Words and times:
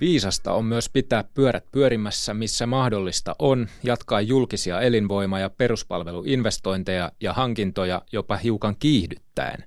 Viisasta 0.00 0.52
on 0.52 0.64
myös 0.64 0.88
pitää 0.88 1.24
pyörät 1.34 1.64
pyörimässä, 1.72 2.34
missä 2.34 2.66
mahdollista 2.66 3.36
on, 3.38 3.68
jatkaa 3.82 4.20
julkisia 4.20 4.80
elinvoima- 4.80 5.40
ja 5.40 5.50
peruspalveluinvestointeja 5.50 7.12
ja 7.20 7.32
hankintoja 7.32 8.02
jopa 8.12 8.36
hiukan 8.36 8.76
kiihdyttäen. 8.78 9.64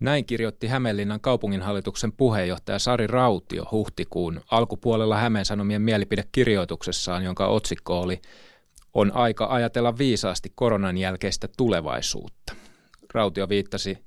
Näin 0.00 0.24
kirjoitti 0.24 0.66
Hämeenlinnan 0.66 1.20
kaupunginhallituksen 1.20 2.12
puheenjohtaja 2.12 2.78
Sari 2.78 3.06
Rautio 3.06 3.64
huhtikuun 3.72 4.40
alkupuolella 4.50 5.16
Hämeen 5.16 5.44
Sanomien 5.44 5.82
mielipidekirjoituksessaan, 5.82 7.24
jonka 7.24 7.46
otsikko 7.46 8.00
oli 8.00 8.20
On 8.94 9.12
aika 9.14 9.46
ajatella 9.50 9.98
viisaasti 9.98 10.52
koronan 10.54 10.96
jälkeistä 10.96 11.48
tulevaisuutta. 11.56 12.54
Rautio 13.14 13.48
viittasi 13.48 13.98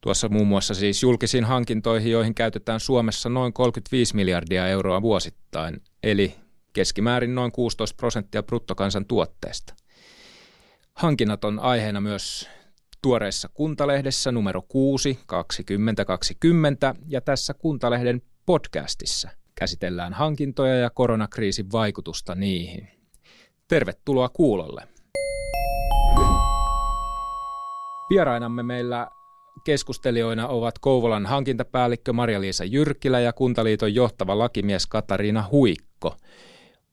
Tuossa 0.00 0.28
muun 0.28 0.48
muassa 0.48 0.74
siis 0.74 1.02
julkisiin 1.02 1.44
hankintoihin, 1.44 2.12
joihin 2.12 2.34
käytetään 2.34 2.80
Suomessa 2.80 3.28
noin 3.28 3.52
35 3.52 4.16
miljardia 4.16 4.68
euroa 4.68 5.02
vuosittain, 5.02 5.82
eli 6.02 6.34
keskimäärin 6.72 7.34
noin 7.34 7.52
16 7.52 7.96
prosenttia 7.96 8.42
bruttokansantuotteesta. 8.42 9.74
Hankinnat 10.94 11.44
on 11.44 11.58
aiheena 11.58 12.00
myös 12.00 12.48
tuoreessa 13.02 13.48
Kuntalehdessä 13.54 14.32
numero 14.32 14.62
6 14.68 15.18
2020 15.26 16.94
ja 17.06 17.20
tässä 17.20 17.54
Kuntalehden 17.54 18.22
podcastissa 18.46 19.30
käsitellään 19.54 20.12
hankintoja 20.12 20.74
ja 20.74 20.90
koronakriisin 20.90 21.72
vaikutusta 21.72 22.34
niihin. 22.34 22.88
Tervetuloa 23.68 24.28
kuulolle. 24.28 24.88
Vierainamme 28.10 28.62
meillä 28.62 29.08
Keskustelijoina 29.68 30.48
ovat 30.48 30.78
Kouvolan 30.78 31.26
hankintapäällikkö 31.26 32.12
Maria-Liisa 32.12 32.64
Jyrkilä 32.64 33.20
ja 33.20 33.32
Kuntaliiton 33.32 33.94
johtava 33.94 34.38
lakimies 34.38 34.86
Katariina 34.86 35.48
Huikko. 35.50 36.16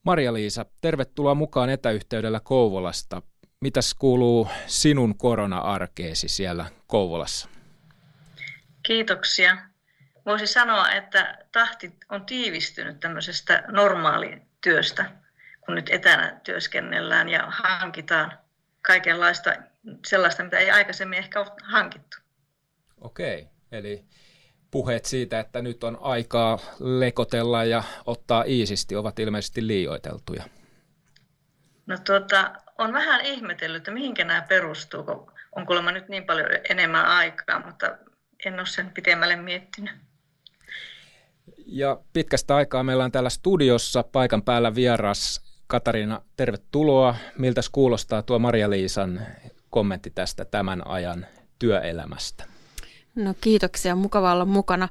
Maria-Liisa, 0.03 0.65
tervetuloa 0.81 1.35
mukaan 1.35 1.69
etäyhteydellä 1.69 2.39
Kouvolasta. 2.39 3.21
Mitäs 3.61 3.93
kuuluu 3.93 4.47
sinun 4.67 5.17
korona-arkeesi 5.17 6.27
siellä 6.27 6.65
Kouvolassa? 6.87 7.49
Kiitoksia. 8.83 9.57
Voisi 10.25 10.47
sanoa, 10.47 10.91
että 10.91 11.37
tahti 11.51 11.93
on 12.09 12.25
tiivistynyt 12.25 12.99
tämmöisestä 12.99 13.63
normaalityöstä, 13.67 15.11
kun 15.65 15.75
nyt 15.75 15.89
etänä 15.89 16.39
työskennellään 16.43 17.29
ja 17.29 17.47
hankitaan 17.49 18.37
kaikenlaista 18.81 19.53
sellaista, 20.05 20.43
mitä 20.43 20.57
ei 20.57 20.71
aikaisemmin 20.71 21.19
ehkä 21.19 21.39
ole 21.39 21.51
hankittu. 21.63 22.24
Okei, 23.05 23.47
eli 23.71 24.05
puheet 24.71 25.05
siitä, 25.05 25.39
että 25.39 25.61
nyt 25.61 25.83
on 25.83 25.97
aikaa 26.01 26.59
lekotella 26.79 27.63
ja 27.63 27.83
ottaa 28.05 28.43
iisisti, 28.43 28.95
ovat 28.95 29.19
ilmeisesti 29.19 29.67
liioiteltuja. 29.67 30.43
No 31.85 31.97
tuota, 32.05 32.51
on 32.77 32.93
vähän 32.93 33.21
ihmetellyt, 33.21 33.77
että 33.77 33.91
mihinkä 33.91 34.25
nämä 34.25 34.41
perustuu, 34.41 35.03
kun 35.03 35.31
on 35.55 35.65
kuulemma 35.65 35.91
nyt 35.91 36.09
niin 36.09 36.25
paljon 36.25 36.47
enemmän 36.69 37.05
aikaa, 37.05 37.65
mutta 37.65 37.97
en 38.45 38.53
ole 38.53 38.65
sen 38.65 38.89
pitemmälle 38.89 39.35
miettinyt. 39.35 39.93
Ja 41.65 41.99
pitkästä 42.13 42.55
aikaa 42.55 42.83
meillä 42.83 43.03
on 43.03 43.11
täällä 43.11 43.29
studiossa 43.29 44.03
paikan 44.03 44.43
päällä 44.43 44.75
vieras 44.75 45.41
Katariina, 45.67 46.21
tervetuloa. 46.37 47.15
Miltä 47.37 47.61
kuulostaa 47.71 48.21
tuo 48.21 48.39
Maria-Liisan 48.39 49.21
kommentti 49.69 50.09
tästä 50.09 50.45
tämän 50.45 50.87
ajan 50.87 51.25
työelämästä? 51.59 52.54
No 53.15 53.33
kiitoksia, 53.41 53.95
mukava 53.95 54.31
olla 54.33 54.45
mukana. 54.45 54.89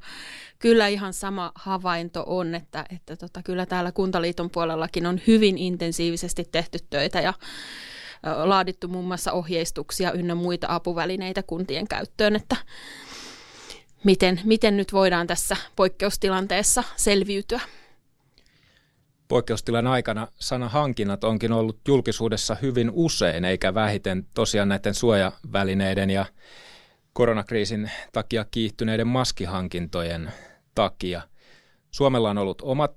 Kyllä 0.58 0.88
ihan 0.88 1.12
sama 1.12 1.52
havainto 1.54 2.24
on, 2.26 2.54
että, 2.54 2.84
että 2.90 3.16
tota, 3.16 3.42
kyllä 3.42 3.66
täällä 3.66 3.92
Kuntaliiton 3.92 4.50
puolellakin 4.50 5.06
on 5.06 5.20
hyvin 5.26 5.58
intensiivisesti 5.58 6.48
tehty 6.52 6.78
töitä 6.90 7.20
ja 7.20 7.34
laadittu 8.44 8.88
muun 8.88 9.04
muassa 9.04 9.32
ohjeistuksia 9.32 10.12
ynnä 10.12 10.34
muita 10.34 10.66
apuvälineitä 10.70 11.42
kuntien 11.42 11.88
käyttöön, 11.88 12.36
että 12.36 12.56
miten, 14.04 14.40
miten 14.44 14.76
nyt 14.76 14.92
voidaan 14.92 15.26
tässä 15.26 15.56
poikkeustilanteessa 15.76 16.84
selviytyä. 16.96 17.60
Poikkeustilan 19.28 19.86
aikana 19.86 20.28
sana 20.34 20.68
hankinnat 20.68 21.24
onkin 21.24 21.52
ollut 21.52 21.78
julkisuudessa 21.88 22.56
hyvin 22.62 22.90
usein, 22.92 23.44
eikä 23.44 23.74
vähiten 23.74 24.26
tosiaan 24.34 24.68
näiden 24.68 24.94
suojavälineiden 24.94 26.10
ja 26.10 26.26
koronakriisin 27.14 27.90
takia 28.12 28.44
kiihtyneiden 28.50 29.06
maskihankintojen 29.06 30.32
takia. 30.74 31.22
Suomella 31.90 32.30
on 32.30 32.38
ollut 32.38 32.62
omat 32.62 32.94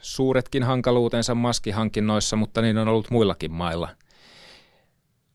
suuretkin 0.00 0.62
hankaluutensa 0.62 1.34
maskihankinnoissa, 1.34 2.36
mutta 2.36 2.62
niin 2.62 2.78
on 2.78 2.88
ollut 2.88 3.10
muillakin 3.10 3.52
mailla. 3.52 3.88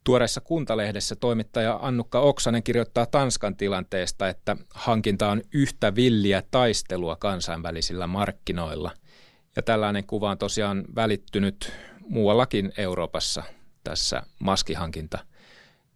Tuoreessa 0.03 0.42
kuntalehdessä 0.42 1.16
toimittaja 1.16 1.80
Annukka 1.81 2.19
Oksanen 2.19 2.64
kirjoittaa 2.64 3.06
Tanskan 3.06 3.56
tilanteesta, 3.56 4.30
että 4.30 4.58
hankinta 4.69 5.31
on 5.31 5.42
yhtä 5.53 5.96
villiä 5.96 6.44
taistelua 6.52 7.16
kansainvälisillä 7.16 8.08
markkinoilla. 8.08 8.92
Ja 9.56 9.62
tällainen 9.62 10.03
kuva 10.06 10.31
on 10.31 10.38
tosiaan 10.38 10.84
välittynyt 10.96 11.74
muuallakin 12.09 12.74
Euroopassa 12.78 13.44
tässä 13.84 14.24
maskihankinta 14.40 15.31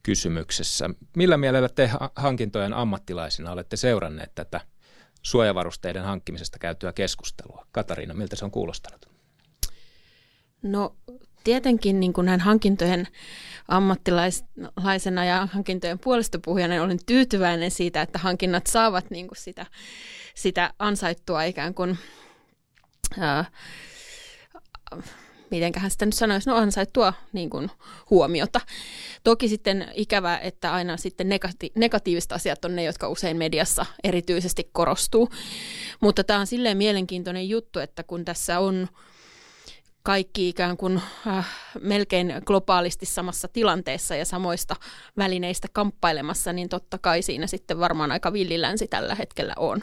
kysymyksessä. 0.05 0.89
Millä 1.15 1.37
mielellä 1.37 1.69
te 1.69 1.89
hankintojen 2.15 2.73
ammattilaisina 2.73 3.51
olette 3.51 3.77
seuranneet 3.77 4.31
tätä 4.35 4.61
suojavarusteiden 5.21 6.03
hankkimisesta 6.03 6.59
käytyä 6.59 6.93
keskustelua? 6.93 7.67
Katariina, 7.71 8.13
miltä 8.13 8.35
se 8.35 8.45
on 8.45 8.51
kuulostanut? 8.51 9.05
No 10.61 10.95
tietenkin 11.43 11.99
niin 11.99 12.13
kuin 12.13 12.25
näin 12.25 12.39
hankintojen 12.39 13.07
ammattilaisena 13.67 15.25
ja 15.25 15.47
hankintojen 15.51 15.99
puolestapuhujana 15.99 16.83
olen 16.83 16.99
tyytyväinen 17.05 17.71
siitä, 17.71 18.01
että 18.01 18.19
hankinnat 18.19 18.67
saavat 18.67 19.09
niin 19.09 19.27
kuin 19.27 19.37
sitä, 19.37 19.65
sitä 20.35 20.73
ansaittua 20.79 21.43
ikään 21.43 21.73
kuin 21.73 21.97
ää, 23.19 23.45
mitenköhän 25.51 25.91
sitä 25.91 26.05
nyt 26.05 26.15
sanoisi, 26.15 26.49
no 26.49 26.55
ansaittua 26.55 27.13
niin 27.33 27.49
kuin, 27.49 27.71
huomiota. 28.09 28.61
Toki 29.23 29.47
sitten 29.47 29.87
ikävä, 29.93 30.37
että 30.37 30.73
aina 30.73 30.97
sitten 30.97 31.27
negati- 31.29 31.71
negatiiviset 31.75 32.31
asiat 32.31 32.65
on 32.65 32.75
ne, 32.75 32.83
jotka 32.83 33.09
usein 33.09 33.37
mediassa 33.37 33.85
erityisesti 34.03 34.69
korostuu. 34.71 35.29
Mutta 36.01 36.23
tämä 36.23 36.39
on 36.39 36.47
silleen 36.47 36.77
mielenkiintoinen 36.77 37.49
juttu, 37.49 37.79
että 37.79 38.03
kun 38.03 38.25
tässä 38.25 38.59
on 38.59 38.87
kaikki 40.03 40.49
ikään 40.49 40.77
kuin 40.77 41.01
äh, 41.27 41.47
melkein 41.81 42.33
globaalisti 42.45 43.05
samassa 43.05 43.47
tilanteessa 43.47 44.15
ja 44.15 44.25
samoista 44.25 44.75
välineistä 45.17 45.67
kamppailemassa, 45.73 46.53
niin 46.53 46.69
totta 46.69 46.97
kai 46.97 47.21
siinä 47.21 47.47
sitten 47.47 47.79
varmaan 47.79 48.11
aika 48.11 48.33
villilänsi 48.33 48.87
tällä 48.87 49.15
hetkellä 49.15 49.53
on. 49.57 49.81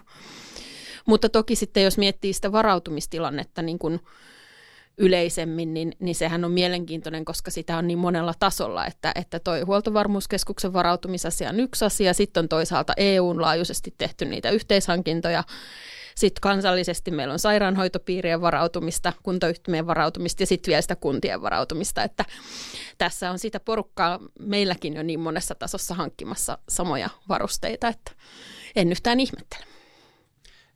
Mutta 1.07 1.29
toki 1.29 1.57
sitten 1.57 1.83
jos 1.83 1.99
miettii 1.99 2.33
sitä 2.33 2.53
varautumistilannetta, 2.53 3.63
niin 3.63 3.79
kuin 3.79 4.01
yleisemmin, 4.99 5.75
niin, 5.75 5.93
niin 5.99 6.15
sehän 6.15 6.45
on 6.45 6.51
mielenkiintoinen, 6.51 7.25
koska 7.25 7.51
sitä 7.51 7.77
on 7.77 7.87
niin 7.87 7.99
monella 7.99 8.35
tasolla, 8.39 8.87
että, 8.87 9.13
että 9.15 9.39
toi 9.39 9.61
huoltovarmuuskeskuksen 9.61 10.73
varautumisasia 10.73 11.49
on 11.49 11.61
yksi 11.61 11.85
asia, 11.85 12.15
sitten 12.15 12.43
on 12.43 12.49
toisaalta 12.49 12.93
EUn 12.97 13.41
laajuisesti 13.41 13.95
tehty 13.99 14.25
niitä 14.25 14.51
yhteishankintoja, 14.51 15.45
sitten 16.15 16.41
kansallisesti 16.41 17.11
meillä 17.11 17.33
on 17.33 17.39
sairaanhoitopiirien 17.39 18.41
varautumista, 18.41 19.13
kuntayhtymien 19.23 19.87
varautumista 19.87 20.43
ja 20.43 20.47
sitten 20.47 20.71
vielä 20.71 20.83
sitä 20.83 20.97
kuntien 20.97 21.43
varautumista, 21.43 22.03
että 22.03 22.25
tässä 22.99 23.31
on 23.31 23.39
sitä 23.39 23.61
porukkaa 23.61 24.21
meilläkin 24.39 24.95
jo 24.95 25.03
niin 25.03 25.21
monessa 25.21 25.55
tasossa 25.55 25.95
hankkimassa 25.95 26.59
samoja 26.69 27.11
varusteita, 27.29 27.89
että 27.89 28.13
en 28.77 28.93
yhtään 28.93 29.21
ihmettele. 29.21 29.65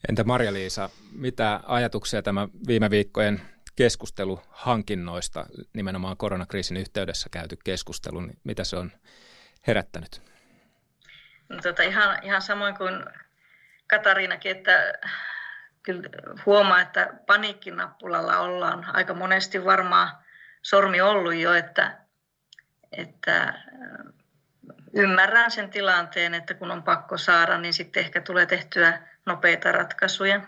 Entä 0.08 0.24
Marja-Liisa, 0.24 0.90
mitä 1.12 1.60
ajatuksia 1.66 2.22
tämä 2.22 2.48
viime 2.66 2.90
viikkojen 2.90 3.40
keskustelu 3.76 4.42
hankinnoista, 4.48 5.46
nimenomaan 5.72 6.16
koronakriisin 6.16 6.76
yhteydessä 6.76 7.28
käyty 7.30 7.56
keskustelu, 7.64 8.20
niin 8.20 8.38
mitä 8.44 8.64
se 8.64 8.76
on 8.76 8.92
herättänyt? 9.66 10.22
No, 11.48 11.60
tota, 11.62 11.82
ihan, 11.82 12.24
ihan 12.24 12.42
samoin 12.42 12.74
kuin 12.74 13.04
Katariinakin, 13.86 14.56
että 14.56 14.92
kyllä 15.82 16.08
huomaa, 16.46 16.80
että 16.80 17.10
paniikkinappulalla 17.26 18.38
ollaan 18.38 18.86
aika 18.92 19.14
monesti 19.14 19.64
varmaan 19.64 20.10
sormi 20.62 21.00
ollut 21.00 21.34
jo, 21.34 21.54
että, 21.54 21.98
että 22.92 23.54
ymmärrän 24.94 25.50
sen 25.50 25.70
tilanteen, 25.70 26.34
että 26.34 26.54
kun 26.54 26.70
on 26.70 26.82
pakko 26.82 27.18
saada, 27.18 27.58
niin 27.58 27.74
sitten 27.74 28.04
ehkä 28.04 28.20
tulee 28.20 28.46
tehtyä 28.46 29.02
nopeita 29.26 29.72
ratkaisuja. 29.72 30.40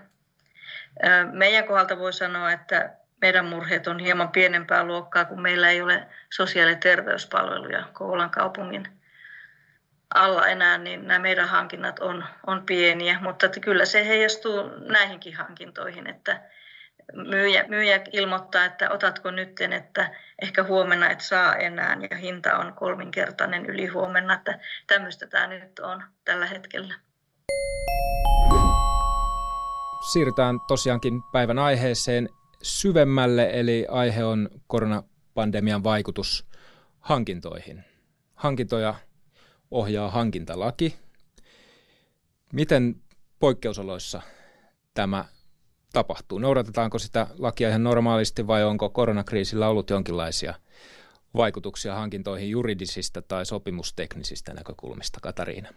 Meidän 1.32 1.66
kohdalta 1.66 1.98
voi 1.98 2.12
sanoa, 2.12 2.52
että 2.52 2.96
meidän 3.20 3.44
murheet 3.44 3.86
on 3.86 3.98
hieman 3.98 4.28
pienempää 4.28 4.84
luokkaa, 4.84 5.24
kun 5.24 5.42
meillä 5.42 5.70
ei 5.70 5.82
ole 5.82 6.06
sosiaali- 6.30 6.72
ja 6.72 6.76
terveyspalveluja 6.76 7.84
Kouvolan 7.92 8.30
kaupungin 8.30 8.88
alla 10.14 10.46
enää, 10.46 10.78
niin 10.78 11.06
nämä 11.06 11.18
meidän 11.18 11.48
hankinnat 11.48 11.98
on, 11.98 12.24
on 12.46 12.62
pieniä, 12.66 13.18
mutta 13.22 13.46
että 13.46 13.60
kyllä 13.60 13.84
se 13.84 14.08
heijastuu 14.08 14.62
näihinkin 14.88 15.36
hankintoihin, 15.36 16.06
että 16.06 16.42
myyjä, 17.12 17.64
myyjä 17.68 18.00
ilmoittaa, 18.12 18.64
että 18.64 18.90
otatko 18.90 19.30
nyt, 19.30 19.60
että 19.60 20.10
ehkä 20.42 20.62
huomenna 20.62 21.10
et 21.10 21.20
saa 21.20 21.56
enää 21.56 21.96
ja 22.10 22.16
hinta 22.16 22.58
on 22.58 22.72
kolminkertainen 22.72 23.66
yli 23.66 23.86
huomenna, 23.86 24.34
että 24.34 24.58
tämmöistä 24.86 25.26
tämä 25.26 25.46
nyt 25.46 25.78
on 25.78 26.02
tällä 26.24 26.46
hetkellä. 26.46 26.94
Siirrytään 30.12 30.60
tosiaankin 30.68 31.22
päivän 31.32 31.58
aiheeseen 31.58 32.28
syvemmälle, 32.62 33.50
eli 33.52 33.86
aihe 33.90 34.24
on 34.24 34.48
koronapandemian 34.66 35.84
vaikutus 35.84 36.46
hankintoihin. 37.00 37.84
Hankintoja 38.34 38.94
ohjaa 39.70 40.10
hankintalaki. 40.10 40.96
Miten 42.52 43.02
poikkeusoloissa 43.38 44.22
tämä 44.94 45.24
tapahtuu? 45.92 46.38
Noudatetaanko 46.38 46.98
sitä 46.98 47.26
lakia 47.38 47.68
ihan 47.68 47.84
normaalisti 47.84 48.46
vai 48.46 48.64
onko 48.64 48.90
koronakriisillä 48.90 49.68
ollut 49.68 49.90
jonkinlaisia 49.90 50.54
vaikutuksia 51.36 51.94
hankintoihin 51.94 52.50
juridisista 52.50 53.22
tai 53.22 53.46
sopimusteknisistä 53.46 54.54
näkökulmista, 54.54 55.20
Katariina? 55.22 55.68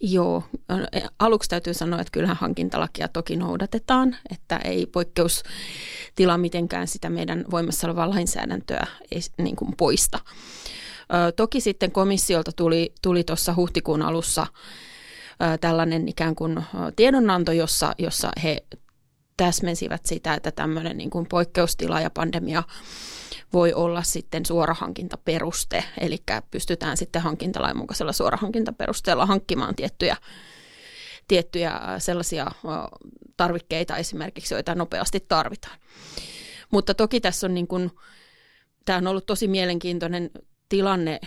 Joo, 0.00 0.42
aluksi 1.18 1.50
täytyy 1.50 1.74
sanoa, 1.74 2.00
että 2.00 2.10
kyllähän 2.10 2.36
hankintalakia 2.36 3.08
toki 3.08 3.36
noudatetaan, 3.36 4.16
että 4.30 4.56
ei 4.56 4.86
poikkeustila 4.86 6.38
mitenkään 6.38 6.88
sitä 6.88 7.10
meidän 7.10 7.44
voimassa 7.50 7.86
olevaa 7.86 8.10
lainsäädäntöä 8.10 8.86
niin 9.38 9.56
kuin 9.56 9.76
poista. 9.76 10.18
Ö, 11.28 11.32
toki 11.32 11.60
sitten 11.60 11.92
komissiolta 11.92 12.52
tuli, 12.52 12.92
tuli 13.02 13.24
huhtikuun 13.56 14.02
alussa 14.02 14.46
ö, 14.46 15.58
tällainen 15.58 16.08
ikään 16.08 16.34
kuin 16.34 16.62
tiedonanto, 16.96 17.52
jossa, 17.52 17.92
jossa 17.98 18.30
he 18.42 18.64
täsmensivät 19.36 20.06
sitä, 20.06 20.34
että 20.34 20.50
tämmöinen 20.50 20.96
niin 20.96 21.10
kuin 21.10 21.26
poikkeustila 21.26 22.00
ja 22.00 22.10
pandemia 22.10 22.62
voi 23.52 23.72
olla 23.72 24.02
sitten 24.02 24.46
suorahankintaperuste, 24.46 25.84
eli 26.00 26.18
pystytään 26.50 26.96
sitten 26.96 27.22
hankintalain 27.22 27.76
mukaisella 27.76 28.12
suorahankintaperusteella 28.12 29.26
hankkimaan 29.26 29.74
tiettyjä, 29.74 30.16
tiettyjä 31.28 31.80
sellaisia 31.98 32.46
tarvikkeita 33.36 33.96
esimerkiksi, 33.96 34.54
joita 34.54 34.74
nopeasti 34.74 35.20
tarvitaan. 35.28 35.78
Mutta 36.72 36.94
toki 36.94 37.20
tässä 37.20 37.46
on, 37.46 37.54
niin 37.54 37.66
kuin, 37.66 37.90
tämä 38.84 38.96
on 38.96 39.06
ollut 39.06 39.26
tosi 39.26 39.48
mielenkiintoinen 39.48 40.30
tilanne 40.68 41.20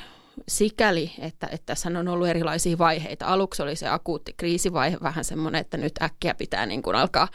sikäli, 0.48 1.12
että, 1.19 1.48
että 1.51 1.66
tässä 1.66 1.89
on 1.89 2.07
ollut 2.07 2.27
erilaisia 2.27 2.77
vaiheita. 2.77 3.25
Aluksi 3.25 3.62
oli 3.62 3.75
se 3.75 3.88
akuutti 3.88 4.33
kriisivaihe, 4.38 4.98
vähän 5.04 5.24
semmoinen, 5.24 5.62
että 5.62 5.77
nyt 5.77 6.01
äkkiä 6.01 6.33
pitää 6.33 6.66
niin 6.66 6.81
kuin 6.81 6.95
alkaa, 6.95 7.27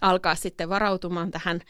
alkaa 0.00 0.34
sitten 0.34 0.68
varautumaan 0.68 1.30
tähän 1.30 1.60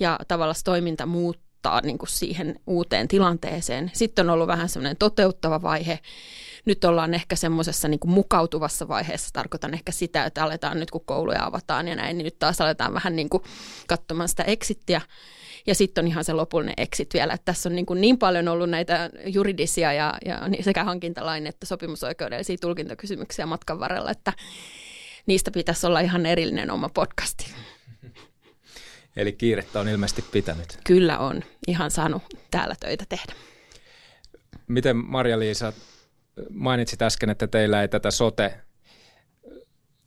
ja 0.00 0.18
tavallaan 0.28 0.56
toiminta 0.64 1.06
muuttuu 1.06 1.44
muuttaa 1.64 1.80
niin 1.86 1.98
kuin 1.98 2.08
siihen 2.08 2.60
uuteen 2.66 3.08
tilanteeseen. 3.08 3.90
Sitten 3.94 4.30
on 4.30 4.34
ollut 4.34 4.48
vähän 4.48 4.68
semmoinen 4.68 4.96
toteuttava 4.96 5.62
vaihe. 5.62 5.98
Nyt 6.64 6.84
ollaan 6.84 7.14
ehkä 7.14 7.36
semmoisessa 7.36 7.88
niin 7.88 8.00
mukautuvassa 8.06 8.88
vaiheessa. 8.88 9.28
Tarkoitan 9.32 9.74
ehkä 9.74 9.92
sitä, 9.92 10.24
että 10.24 10.44
aletaan 10.44 10.80
nyt 10.80 10.90
kun 10.90 11.04
kouluja 11.04 11.44
avataan 11.44 11.88
ja 11.88 11.96
näin, 11.96 12.18
niin 12.18 12.24
nyt 12.24 12.38
taas 12.38 12.60
aletaan 12.60 12.94
vähän 12.94 13.16
niin 13.16 13.28
kuin 13.28 13.42
katsomaan 13.86 14.28
sitä 14.28 14.42
exittiä. 14.42 15.00
Ja 15.66 15.74
sitten 15.74 16.04
on 16.04 16.08
ihan 16.08 16.24
se 16.24 16.32
lopullinen 16.32 16.74
exit 16.76 17.14
vielä. 17.14 17.32
Että 17.32 17.44
tässä 17.44 17.68
on 17.68 17.76
niin, 17.76 17.86
kuin 17.86 18.00
niin 18.00 18.18
paljon 18.18 18.48
ollut 18.48 18.70
näitä 18.70 19.10
juridisia 19.26 19.92
ja, 19.92 20.14
ja 20.24 20.40
sekä 20.60 20.84
hankintalain 20.84 21.46
että 21.46 21.66
sopimusoikeudellisia 21.66 22.56
tulkintakysymyksiä 22.60 23.46
matkan 23.46 23.80
varrella, 23.80 24.10
että 24.10 24.32
niistä 25.26 25.50
pitäisi 25.50 25.86
olla 25.86 26.00
ihan 26.00 26.26
erillinen 26.26 26.70
oma 26.70 26.88
podcasti. 26.88 27.46
Eli 29.16 29.32
kiirettä 29.32 29.80
on 29.80 29.88
ilmeisesti 29.88 30.24
pitänyt. 30.32 30.78
Kyllä 30.86 31.18
on. 31.18 31.42
Ihan 31.66 31.90
saanut 31.90 32.22
täällä 32.50 32.74
töitä 32.80 33.04
tehdä. 33.08 33.32
Miten 34.68 34.96
Marja-Liisa, 34.96 35.72
mainitsit 36.50 37.02
äsken, 37.02 37.30
että 37.30 37.46
teillä 37.46 37.82
ei 37.82 37.88
tätä 37.88 38.10
sote, 38.10 38.60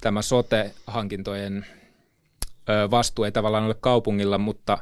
tämä 0.01 0.21
sote-hankintojen 0.21 1.65
vastuu 2.91 3.25
ei 3.25 3.31
tavallaan 3.31 3.63
ole 3.63 3.75
kaupungilla, 3.79 4.37
mutta 4.37 4.77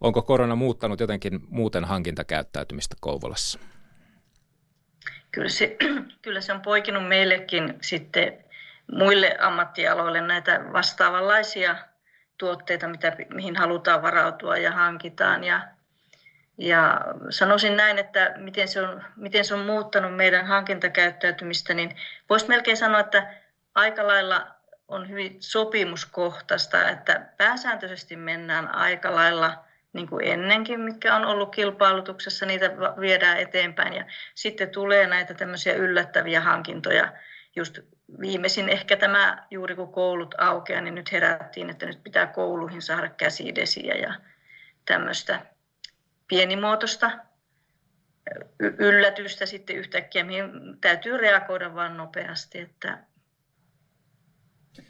onko 0.00 0.22
korona 0.22 0.54
muuttanut 0.54 1.00
jotenkin 1.00 1.40
muuten 1.48 1.84
hankintakäyttäytymistä 1.84 2.96
Kouvolassa? 3.00 3.58
Kyllä 5.30 5.48
se, 5.48 5.76
kyllä 6.22 6.40
se 6.40 6.52
on 6.52 6.60
poikinut 6.60 7.08
meillekin 7.08 7.74
sitten 7.80 8.44
muille 8.92 9.36
ammattialoille 9.40 10.20
näitä 10.20 10.64
vastaavanlaisia 10.72 11.76
tuotteita, 12.38 12.88
mitä, 12.88 13.16
mihin 13.34 13.56
halutaan 13.56 14.02
varautua 14.02 14.56
ja 14.56 14.72
hankitaan. 14.72 15.44
Ja, 15.44 15.60
ja 16.58 17.00
sanoisin 17.30 17.76
näin, 17.76 17.98
että 17.98 18.34
miten 18.36 18.68
se, 18.68 18.82
on, 18.82 19.02
miten 19.16 19.44
se 19.44 19.54
on 19.54 19.66
muuttanut 19.66 20.16
meidän 20.16 20.46
hankintakäyttäytymistä, 20.46 21.74
niin 21.74 21.96
voisi 22.30 22.48
melkein 22.48 22.76
sanoa, 22.76 23.00
että 23.00 23.34
aika 23.74 24.06
lailla 24.06 24.46
on 24.88 25.08
hyvin 25.08 25.36
sopimuskohtaista, 25.40 26.88
että 26.88 27.26
pääsääntöisesti 27.36 28.16
mennään 28.16 28.74
aika 28.74 29.14
lailla 29.14 29.64
niin 29.92 30.08
kuin 30.08 30.26
ennenkin, 30.26 30.80
mitkä 30.80 31.16
on 31.16 31.24
ollut 31.24 31.54
kilpailutuksessa, 31.54 32.46
niitä 32.46 32.70
viedään 33.00 33.38
eteenpäin 33.38 33.94
ja 33.94 34.04
sitten 34.34 34.70
tulee 34.70 35.06
näitä 35.06 35.34
tämmöisiä 35.34 35.74
yllättäviä 35.74 36.40
hankintoja, 36.40 37.12
just 37.56 37.78
viimeisin 38.20 38.68
ehkä 38.68 38.96
tämä, 38.96 39.46
juuri 39.50 39.76
kun 39.76 39.92
koulut 39.92 40.34
aukeaa, 40.38 40.80
niin 40.80 40.94
nyt 40.94 41.12
herättiin, 41.12 41.70
että 41.70 41.86
nyt 41.86 42.02
pitää 42.02 42.26
kouluihin 42.26 42.82
saada 42.82 43.08
käsidesiä 43.08 43.94
ja 43.94 44.14
tämmöistä 44.86 45.46
pienimuotoista 46.28 47.10
yllätystä 48.60 49.46
sitten 49.46 49.76
yhtäkkiä, 49.76 50.24
mihin 50.24 50.50
täytyy 50.80 51.16
reagoida 51.16 51.74
vain 51.74 51.96
nopeasti, 51.96 52.60
että 52.60 52.98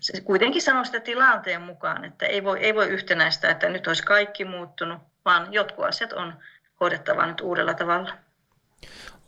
se 0.00 0.20
kuitenkin 0.20 0.62
sanoo 0.62 0.84
sitä 0.84 1.00
tilanteen 1.00 1.62
mukaan, 1.62 2.04
että 2.04 2.26
ei 2.26 2.44
voi, 2.44 2.60
ei 2.60 2.74
voi 2.74 2.88
yhtenäistä, 2.88 3.50
että 3.50 3.68
nyt 3.68 3.86
olisi 3.86 4.02
kaikki 4.02 4.44
muuttunut, 4.44 5.02
vaan 5.24 5.52
jotkut 5.52 5.84
asiat 5.84 6.12
on 6.12 6.34
hoidettava 6.80 7.26
nyt 7.26 7.40
uudella 7.40 7.74
tavalla. 7.74 8.14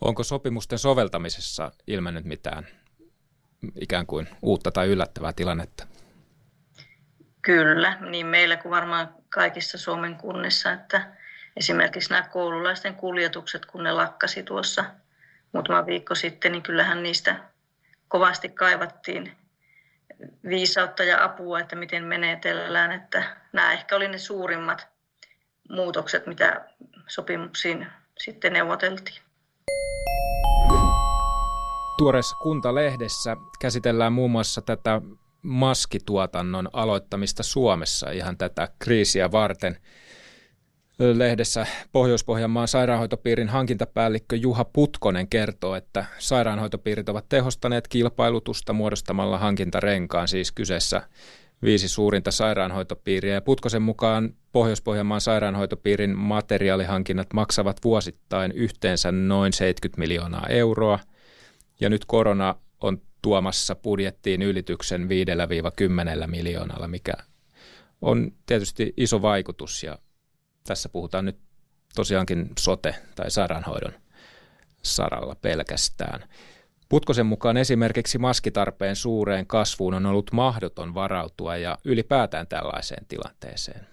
Onko 0.01 0.23
sopimusten 0.23 0.79
soveltamisessa 0.79 1.71
ilmennyt 1.87 2.25
mitään 2.25 2.67
ikään 3.81 4.05
kuin 4.05 4.27
uutta 4.41 4.71
tai 4.71 4.87
yllättävää 4.87 5.33
tilannetta? 5.33 5.87
Kyllä, 7.41 7.97
niin 8.09 8.25
meillä 8.25 8.57
kuin 8.57 8.71
varmaan 8.71 9.15
kaikissa 9.29 9.77
Suomen 9.77 10.15
kunnissa, 10.15 10.71
että 10.71 11.11
esimerkiksi 11.57 12.09
nämä 12.09 12.29
koululaisten 12.29 12.95
kuljetukset, 12.95 13.65
kun 13.65 13.83
ne 13.83 13.91
lakkasi 13.91 14.43
tuossa 14.43 14.85
muutama 15.51 15.85
viikko 15.85 16.15
sitten, 16.15 16.51
niin 16.51 16.63
kyllähän 16.63 17.03
niistä 17.03 17.35
kovasti 18.07 18.49
kaivattiin 18.49 19.37
viisautta 20.49 21.03
ja 21.03 21.23
apua, 21.23 21.59
että 21.59 21.75
miten 21.75 22.03
menetellään. 22.03 22.91
Että 22.91 23.23
nämä 23.53 23.73
ehkä 23.73 23.95
oli 23.95 24.07
ne 24.07 24.17
suurimmat 24.17 24.87
muutokset, 25.69 26.27
mitä 26.27 26.65
sopimuksiin 27.07 27.87
sitten 28.17 28.53
neuvoteltiin. 28.53 29.21
Tuoreessa 31.97 32.35
kuntalehdessä 32.35 33.37
käsitellään 33.59 34.13
muun 34.13 34.31
muassa 34.31 34.61
tätä 34.61 35.01
maskituotannon 35.41 36.69
aloittamista 36.73 37.43
Suomessa 37.43 38.11
ihan 38.11 38.37
tätä 38.37 38.69
kriisiä 38.79 39.31
varten. 39.31 39.77
Lehdessä 40.99 41.67
Pohjois-Pohjanmaan 41.91 42.67
sairaanhoitopiirin 42.67 43.49
hankintapäällikkö 43.49 44.35
Juha 44.35 44.65
Putkonen 44.65 45.27
kertoo, 45.27 45.75
että 45.75 46.05
sairaanhoitopiirit 46.19 47.09
ovat 47.09 47.25
tehostaneet 47.29 47.87
kilpailutusta 47.87 48.73
muodostamalla 48.73 49.37
hankintarenkaan, 49.37 50.27
siis 50.27 50.51
kyseessä 50.51 51.01
viisi 51.63 51.87
suurinta 51.87 52.31
sairaanhoitopiiriä. 52.31 53.33
Ja 53.33 53.41
Putkosen 53.41 53.81
mukaan 53.81 54.33
Pohjois-Pohjanmaan 54.51 55.21
sairaanhoitopiirin 55.21 56.17
materiaalihankinnat 56.17 57.33
maksavat 57.33 57.77
vuosittain 57.83 58.51
yhteensä 58.51 59.11
noin 59.11 59.53
70 59.53 59.99
miljoonaa 59.99 60.47
euroa– 60.47 60.99
ja 61.79 61.89
nyt 61.89 62.05
korona 62.05 62.55
on 62.81 63.01
tuomassa 63.21 63.75
budjettiin 63.75 64.41
ylityksen 64.41 65.09
5-10 66.23 66.27
miljoonalla, 66.27 66.87
mikä 66.87 67.13
on 68.01 68.31
tietysti 68.45 68.93
iso 68.97 69.21
vaikutus 69.21 69.83
ja 69.83 69.97
tässä 70.63 70.89
puhutaan 70.89 71.25
nyt 71.25 71.39
tosiaankin 71.95 72.49
sote- 72.59 72.95
tai 73.15 73.31
sairaanhoidon 73.31 73.93
saralla 74.83 75.35
pelkästään. 75.35 76.23
Putkosen 76.89 77.25
mukaan 77.25 77.57
esimerkiksi 77.57 78.17
maskitarpeen 78.17 78.95
suureen 78.95 79.47
kasvuun 79.47 79.93
on 79.93 80.05
ollut 80.05 80.31
mahdoton 80.31 80.93
varautua 80.93 81.57
ja 81.57 81.77
ylipäätään 81.85 82.47
tällaiseen 82.47 83.05
tilanteeseen. 83.05 83.87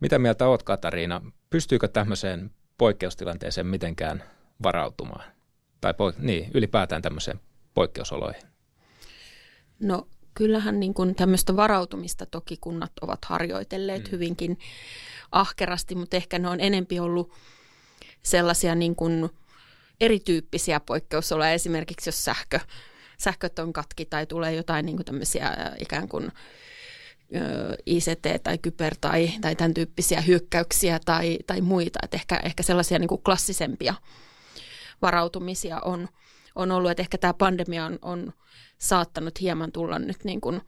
Mitä 0.00 0.18
mieltä 0.18 0.46
oot 0.46 0.62
Katariina? 0.62 1.20
Pystyykö 1.50 1.88
tämmöiseen 1.88 2.50
poikkeustilanteeseen 2.78 3.66
mitenkään 3.66 4.22
varautumaan? 4.62 5.33
Tai 5.84 5.92
poik- 5.92 6.18
niin, 6.18 6.50
ylipäätään 6.54 7.02
tämmöiseen 7.02 7.40
poikkeusoloihin? 7.74 8.42
No 9.80 10.08
kyllähän 10.34 10.80
niin 10.80 10.94
kuin 10.94 11.14
tämmöistä 11.14 11.56
varautumista 11.56 12.26
toki 12.26 12.56
kunnat 12.60 12.92
ovat 13.00 13.24
harjoitelleet 13.24 14.04
mm. 14.04 14.10
hyvinkin 14.12 14.58
ahkerasti, 15.32 15.94
mutta 15.94 16.16
ehkä 16.16 16.38
ne 16.38 16.48
on 16.48 16.60
enempi 16.60 17.00
ollut 17.00 17.32
sellaisia 18.22 18.74
niin 18.74 18.96
kuin 18.96 19.30
erityyppisiä 20.00 20.80
poikkeusoloja, 20.80 21.50
esimerkiksi 21.50 22.08
jos 22.08 22.24
sähkö, 22.24 22.60
sähköt 23.18 23.58
on 23.58 23.72
katki 23.72 24.04
tai 24.04 24.26
tulee 24.26 24.54
jotain 24.54 24.86
niin 24.86 24.96
kuin 24.96 25.06
tämmöisiä 25.06 25.56
ikään 25.80 26.08
kuin 26.08 26.32
ICT 27.86 28.42
tai 28.42 28.58
kyber 28.58 28.94
tai, 29.00 29.30
tai 29.40 29.56
tämän 29.56 29.74
tyyppisiä 29.74 30.20
hyökkäyksiä 30.20 31.00
tai, 31.04 31.38
tai 31.46 31.60
muita. 31.60 31.98
Et 32.02 32.14
ehkä, 32.14 32.40
ehkä 32.42 32.62
sellaisia 32.62 32.98
niin 32.98 33.08
kuin 33.08 33.22
klassisempia 33.22 33.94
varautumisia 35.04 35.80
on, 35.80 36.08
on 36.54 36.70
ollut, 36.70 36.90
että 36.90 37.02
ehkä 37.02 37.18
tämä 37.18 37.34
pandemia 37.34 37.84
on, 37.84 37.98
on 38.02 38.32
saattanut 38.78 39.40
hieman 39.40 39.72
tulla 39.72 39.98
nyt 39.98 40.24
niin 40.24 40.40
kuin 40.40 40.60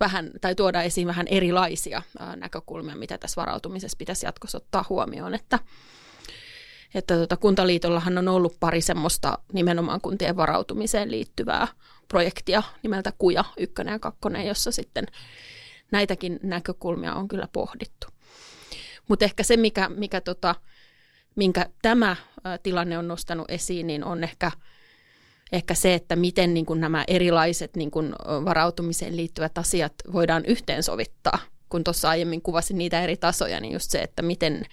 vähän, 0.00 0.30
tai 0.40 0.54
tuoda 0.54 0.82
esiin 0.82 1.06
vähän 1.06 1.26
erilaisia 1.28 2.02
ää, 2.18 2.36
näkökulmia, 2.36 2.96
mitä 2.96 3.18
tässä 3.18 3.40
varautumisessa 3.40 3.98
pitäisi 3.98 4.26
jatkossa 4.26 4.58
ottaa 4.58 4.84
huomioon, 4.88 5.34
että, 5.34 5.58
että 6.94 7.16
tota, 7.16 7.36
Kuntaliitollahan 7.36 8.18
on 8.18 8.28
ollut 8.28 8.56
pari 8.60 8.80
semmoista 8.80 9.38
nimenomaan 9.52 10.00
kuntien 10.00 10.36
varautumiseen 10.36 11.10
liittyvää 11.10 11.68
projektia 12.08 12.62
nimeltä 12.82 13.12
Kuja 13.18 13.44
1 13.56 13.74
ja 13.86 13.98
2, 13.98 14.18
jossa 14.46 14.72
sitten 14.72 15.06
näitäkin 15.90 16.40
näkökulmia 16.42 17.14
on 17.14 17.28
kyllä 17.28 17.48
pohdittu. 17.52 18.06
Mutta 19.08 19.24
ehkä 19.24 19.42
se, 19.42 19.56
mikä, 19.56 19.88
mikä 19.88 20.20
tota, 20.20 20.54
minkä 21.36 21.66
tämä 21.82 22.16
tilanne 22.62 22.98
on 22.98 23.08
nostanut 23.08 23.50
esiin, 23.50 23.86
niin 23.86 24.04
on 24.04 24.24
ehkä, 24.24 24.50
ehkä 25.52 25.74
se, 25.74 25.94
että 25.94 26.16
miten 26.16 26.54
niin 26.54 26.66
kuin 26.66 26.80
nämä 26.80 27.04
erilaiset 27.08 27.76
niin 27.76 27.90
kuin 27.90 28.12
varautumiseen 28.44 29.16
liittyvät 29.16 29.58
asiat 29.58 29.94
voidaan 30.12 30.44
yhteensovittaa. 30.44 31.38
Kun 31.68 31.84
tuossa 31.84 32.08
aiemmin 32.08 32.42
kuvasin 32.42 32.78
niitä 32.78 33.02
eri 33.02 33.16
tasoja, 33.16 33.60
niin 33.60 33.72
just 33.72 33.90
se, 33.90 33.98
että 33.98 34.22
miten, 34.22 34.66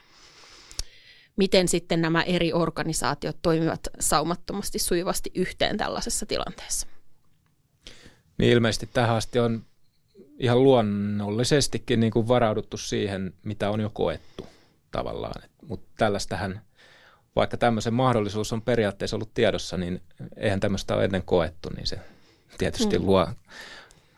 miten 1.36 1.68
sitten 1.68 2.02
nämä 2.02 2.24
eri 2.24 2.54
organisaatiot 2.54 3.38
toimivat 3.42 3.80
saumattomasti 4.00 4.80
sujuvasti 4.80 5.32
yhteen 5.36 5.78
tällaisessa 5.78 6.26
tilanteessa. 6.26 6.88
Niin 8.38 8.52
ilmeisesti 8.52 8.90
tähän 8.94 9.16
asti 9.16 9.40
on 9.40 9.66
ihan 10.40 10.64
luonnollisestikin 10.64 12.00
niin 12.00 12.12
kuin 12.12 12.28
varauduttu 12.28 12.78
siihen, 12.78 13.34
mitä 13.44 13.70
on 13.70 13.80
jo 13.80 13.90
koettu 13.94 14.48
tavallaan. 14.92 15.42
Mutta 15.68 15.88
tällaistähän, 15.98 16.62
vaikka 17.36 17.58
tämmöisen 17.58 17.94
mahdollisuus 17.94 18.54
on 18.54 18.62
periaatteessa 18.62 19.16
ollut 19.16 19.34
tiedossa, 19.34 19.78
niin 19.78 20.02
eihän 20.38 20.60
tämmöistä 20.60 20.96
ole 20.96 21.04
ennen 21.04 21.24
koettu, 21.24 21.70
niin 21.76 21.88
se 21.88 22.00
tietysti 22.58 23.00
mm. 23.00 23.06
luo 23.06 23.28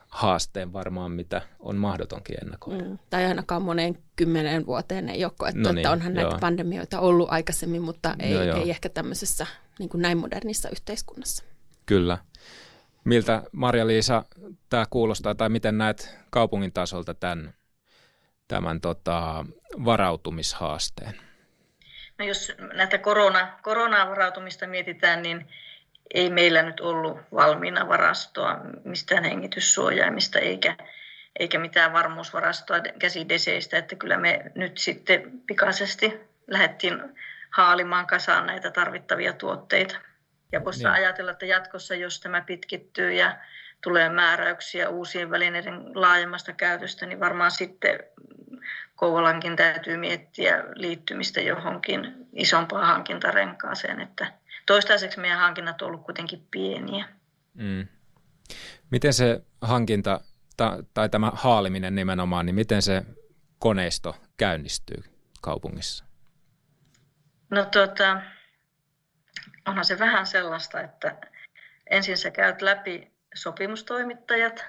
haasteen 0.08 0.74
varmaan, 0.74 1.12
mitä 1.12 1.42
on 1.60 1.76
mahdotonkin 1.78 2.36
ennakoida. 2.42 2.84
Mm. 2.84 3.00
Tai 3.10 3.26
ainakaan 3.26 3.62
moneen 3.62 3.98
kymmenen 4.16 4.66
vuoteen 4.66 5.10
ei 5.10 5.26
ole 5.26 5.34
koettu, 5.38 5.62
no 5.62 5.72
niin, 5.72 5.78
että 5.78 5.92
onhan 5.92 6.16
joo. 6.16 6.24
näitä 6.24 6.40
pandemioita 6.40 7.00
ollut 7.00 7.28
aikaisemmin, 7.32 7.82
mutta 7.82 8.16
ei, 8.20 8.34
no 8.34 8.42
ei 8.42 8.70
ehkä 8.70 8.90
tämmöisessä 8.90 9.48
niin 9.80 9.90
kuin 9.90 10.02
näin 10.02 10.18
modernissa 10.18 10.70
yhteiskunnassa. 10.70 11.44
Kyllä. 11.86 12.18
Miltä 13.04 13.44
Marja-Liisa 13.52 14.26
tämä 14.70 14.86
kuulostaa 14.90 15.36
tai 15.36 15.50
miten 15.50 15.78
näet 15.78 16.18
kaupungin 16.30 16.74
tasolta 16.74 17.14
tämän, 17.14 17.54
tämän 18.48 18.82
tota, 18.82 19.46
varautumishaasteen? 19.86 21.14
No 22.18 22.26
jos 22.26 22.52
näitä 22.74 22.98
korona, 22.98 23.60
koronavarautumista 23.62 24.68
mietitään, 24.68 25.22
niin 25.22 25.48
ei 26.14 26.30
meillä 26.30 26.62
nyt 26.62 26.80
ollut 26.80 27.20
valmiina 27.34 27.88
varastoa 27.88 28.60
mistään 28.84 29.24
hengityssuojaimista 29.24 30.40
eikä, 30.40 30.78
eikä 31.40 31.60
mitään 31.60 31.94
varmuusvarastoa 31.94 32.80
käsideseistä, 33.00 33.78
että 33.78 33.96
kyllä 33.96 34.18
me 34.18 34.52
nyt 34.56 34.78
sitten 34.78 35.32
pikaisesti 35.46 36.20
lähdettiin 36.48 37.00
haalimaan 37.50 38.08
kasaan 38.08 38.48
näitä 38.48 38.72
tarvittavia 38.72 39.34
tuotteita. 39.34 39.96
Ja 40.52 40.66
voisi 40.66 40.84
niin. 40.84 40.94
ajatella, 40.94 41.32
että 41.32 41.46
jatkossa, 41.46 41.96
jos 41.96 42.20
tämä 42.20 42.42
pitkittyy 42.42 43.14
ja 43.14 43.38
tulee 43.82 44.10
määräyksiä 44.10 44.90
uusien 44.90 45.32
välineiden 45.32 46.02
laajemmasta 46.02 46.54
käytöstä, 46.54 47.06
niin 47.06 47.20
varmaan 47.20 47.52
sitten 47.52 48.00
Kouvolankin 48.96 49.56
täytyy 49.56 49.98
miettiä 49.98 50.64
liittymistä 50.76 51.42
johonkin 51.42 52.28
isompaan 52.34 52.88
hankintarenkaaseen, 52.88 54.02
että 54.02 54.34
toistaiseksi 54.66 55.20
meidän 55.20 55.40
hankinnat 55.40 55.82
on 55.82 55.88
ollut 55.88 56.06
kuitenkin 56.06 56.48
pieniä. 56.52 57.06
Mm. 57.54 57.88
Miten 58.90 59.14
se 59.14 59.42
hankinta 59.62 60.22
ta, 60.58 60.84
tai 60.94 61.10
tämä 61.10 61.32
haaliminen 61.36 61.96
nimenomaan, 61.96 62.46
niin 62.46 62.56
miten 62.56 62.82
se 62.82 63.04
koneisto 63.60 64.16
käynnistyy 64.38 65.04
kaupungissa? 65.42 66.06
No 67.50 67.66
tota, 67.66 68.22
onhan 69.68 69.86
se 69.86 70.00
vähän 70.00 70.28
sellaista, 70.28 70.82
että 70.82 71.18
ensin 71.90 72.18
sä 72.18 72.32
käyt 72.32 72.62
läpi 72.62 73.12
sopimustoimittajat, 73.36 74.66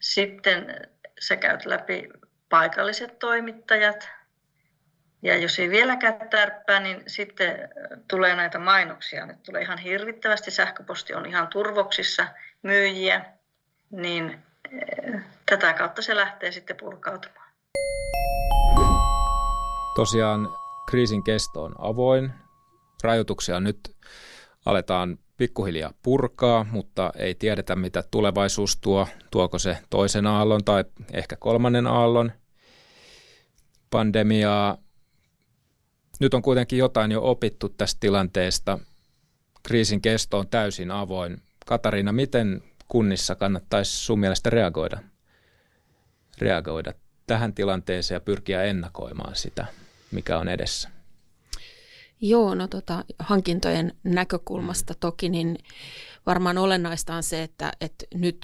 sitten 0.00 0.88
sä 1.20 1.36
käyt 1.36 1.66
läpi 1.66 2.08
paikalliset 2.48 3.18
toimittajat, 3.18 4.10
ja 5.22 5.36
jos 5.36 5.58
ei 5.58 5.70
vieläkään 5.70 6.28
tärppää, 6.30 6.80
niin 6.80 7.02
sitten 7.06 7.68
tulee 8.08 8.36
näitä 8.36 8.58
mainoksia. 8.58 9.26
Nyt 9.26 9.42
tulee 9.42 9.62
ihan 9.62 9.78
hirvittävästi, 9.78 10.50
sähköposti 10.50 11.14
on 11.14 11.26
ihan 11.26 11.48
turvoksissa 11.48 12.26
myyjiä, 12.62 13.24
niin 13.90 14.42
eh, 14.70 15.20
tätä 15.46 15.72
kautta 15.72 16.02
se 16.02 16.16
lähtee 16.16 16.52
sitten 16.52 16.76
purkautumaan. 16.76 17.48
Tosiaan 19.94 20.48
kriisin 20.90 21.24
kesto 21.24 21.64
on 21.64 21.74
avoin 21.78 22.32
rajoituksia 23.02 23.60
nyt 23.60 23.96
aletaan 24.66 25.18
pikkuhiljaa 25.38 25.94
purkaa, 26.02 26.66
mutta 26.70 27.12
ei 27.16 27.34
tiedetä, 27.34 27.76
mitä 27.76 28.04
tulevaisuus 28.10 28.76
tuo. 28.76 29.08
Tuoko 29.30 29.58
se 29.58 29.78
toisen 29.90 30.26
aallon 30.26 30.64
tai 30.64 30.84
ehkä 31.12 31.36
kolmannen 31.36 31.86
aallon 31.86 32.32
pandemiaa. 33.90 34.78
Nyt 36.20 36.34
on 36.34 36.42
kuitenkin 36.42 36.78
jotain 36.78 37.12
jo 37.12 37.20
opittu 37.22 37.68
tästä 37.68 38.00
tilanteesta. 38.00 38.78
Kriisin 39.62 40.02
kesto 40.02 40.38
on 40.38 40.48
täysin 40.48 40.90
avoin. 40.90 41.42
Katariina, 41.66 42.12
miten 42.12 42.62
kunnissa 42.88 43.34
kannattaisi 43.34 43.96
sun 43.96 44.20
mielestä 44.20 44.50
reagoida, 44.50 44.98
reagoida 46.38 46.92
tähän 47.26 47.54
tilanteeseen 47.54 48.16
ja 48.16 48.20
pyrkiä 48.20 48.62
ennakoimaan 48.62 49.36
sitä, 49.36 49.66
mikä 50.10 50.38
on 50.38 50.48
edessä? 50.48 50.97
Joo, 52.20 52.54
no 52.54 52.68
tota, 52.68 53.04
hankintojen 53.18 53.92
näkökulmasta 54.04 54.94
toki, 55.00 55.28
niin 55.28 55.58
varmaan 56.26 56.58
olennaista 56.58 57.14
on 57.14 57.22
se, 57.22 57.42
että, 57.42 57.72
että 57.80 58.04
nyt 58.14 58.38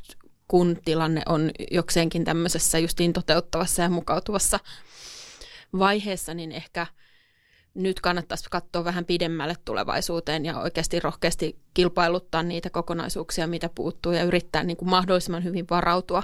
kun 0.49 0.78
tilanne 0.85 1.23
on 1.26 1.50
jokseenkin 1.71 2.25
tämmöisessä 2.25 2.78
justiin 2.78 3.12
toteuttavassa 3.12 3.83
ja 3.83 3.88
mukautuvassa 3.88 4.61
vaiheessa, 5.78 6.35
niin 6.35 6.52
ehkä 6.52 6.87
nyt 7.75 8.00
kannattaisi 8.00 8.45
katsoa 8.50 8.85
vähän 8.85 9.04
pidemmälle 9.04 9.54
tulevaisuuteen 9.64 10.45
ja 10.45 10.59
oikeasti 10.59 11.00
rohkeasti 11.00 11.59
kilpailuttaa 11.75 12.43
niitä 12.43 12.71
kokonaisuuksia, 12.71 13.47
mitä 13.47 13.71
puuttuu 13.75 14.12
ja 14.12 14.25
yrittää 14.25 14.62
niin 14.62 14.76
kuin 14.76 14.88
mahdollisimman 14.88 15.45
hyvin 15.45 15.66
varautua 15.71 16.23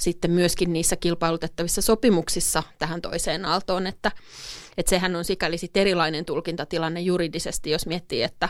sitten 0.00 0.30
myöskin 0.30 0.72
niissä 0.72 0.96
kilpailutettavissa 0.96 1.82
sopimuksissa 1.82 2.62
tähän 2.78 3.02
toiseen 3.02 3.44
aaltoon, 3.44 3.86
että, 3.86 4.12
että 4.76 4.90
sehän 4.90 5.16
on 5.16 5.24
sikäli 5.24 5.58
sitten 5.58 5.80
erilainen 5.80 6.24
tulkintatilanne 6.24 7.00
juridisesti, 7.00 7.70
jos 7.70 7.86
miettii, 7.86 8.22
että 8.22 8.48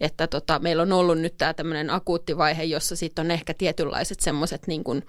että 0.00 0.26
tota, 0.26 0.58
meillä 0.58 0.82
on 0.82 0.92
ollut 0.92 1.18
nyt 1.18 1.36
tämä 1.38 1.54
tämmöinen 1.54 1.90
akuutti 1.90 2.36
vaihe, 2.36 2.62
jossa 2.62 2.96
sitten 2.96 3.26
on 3.26 3.30
ehkä 3.30 3.54
tietynlaiset 3.54 4.20
semmoiset 4.20 4.66
niin 4.66 4.84
kuin, 4.84 5.06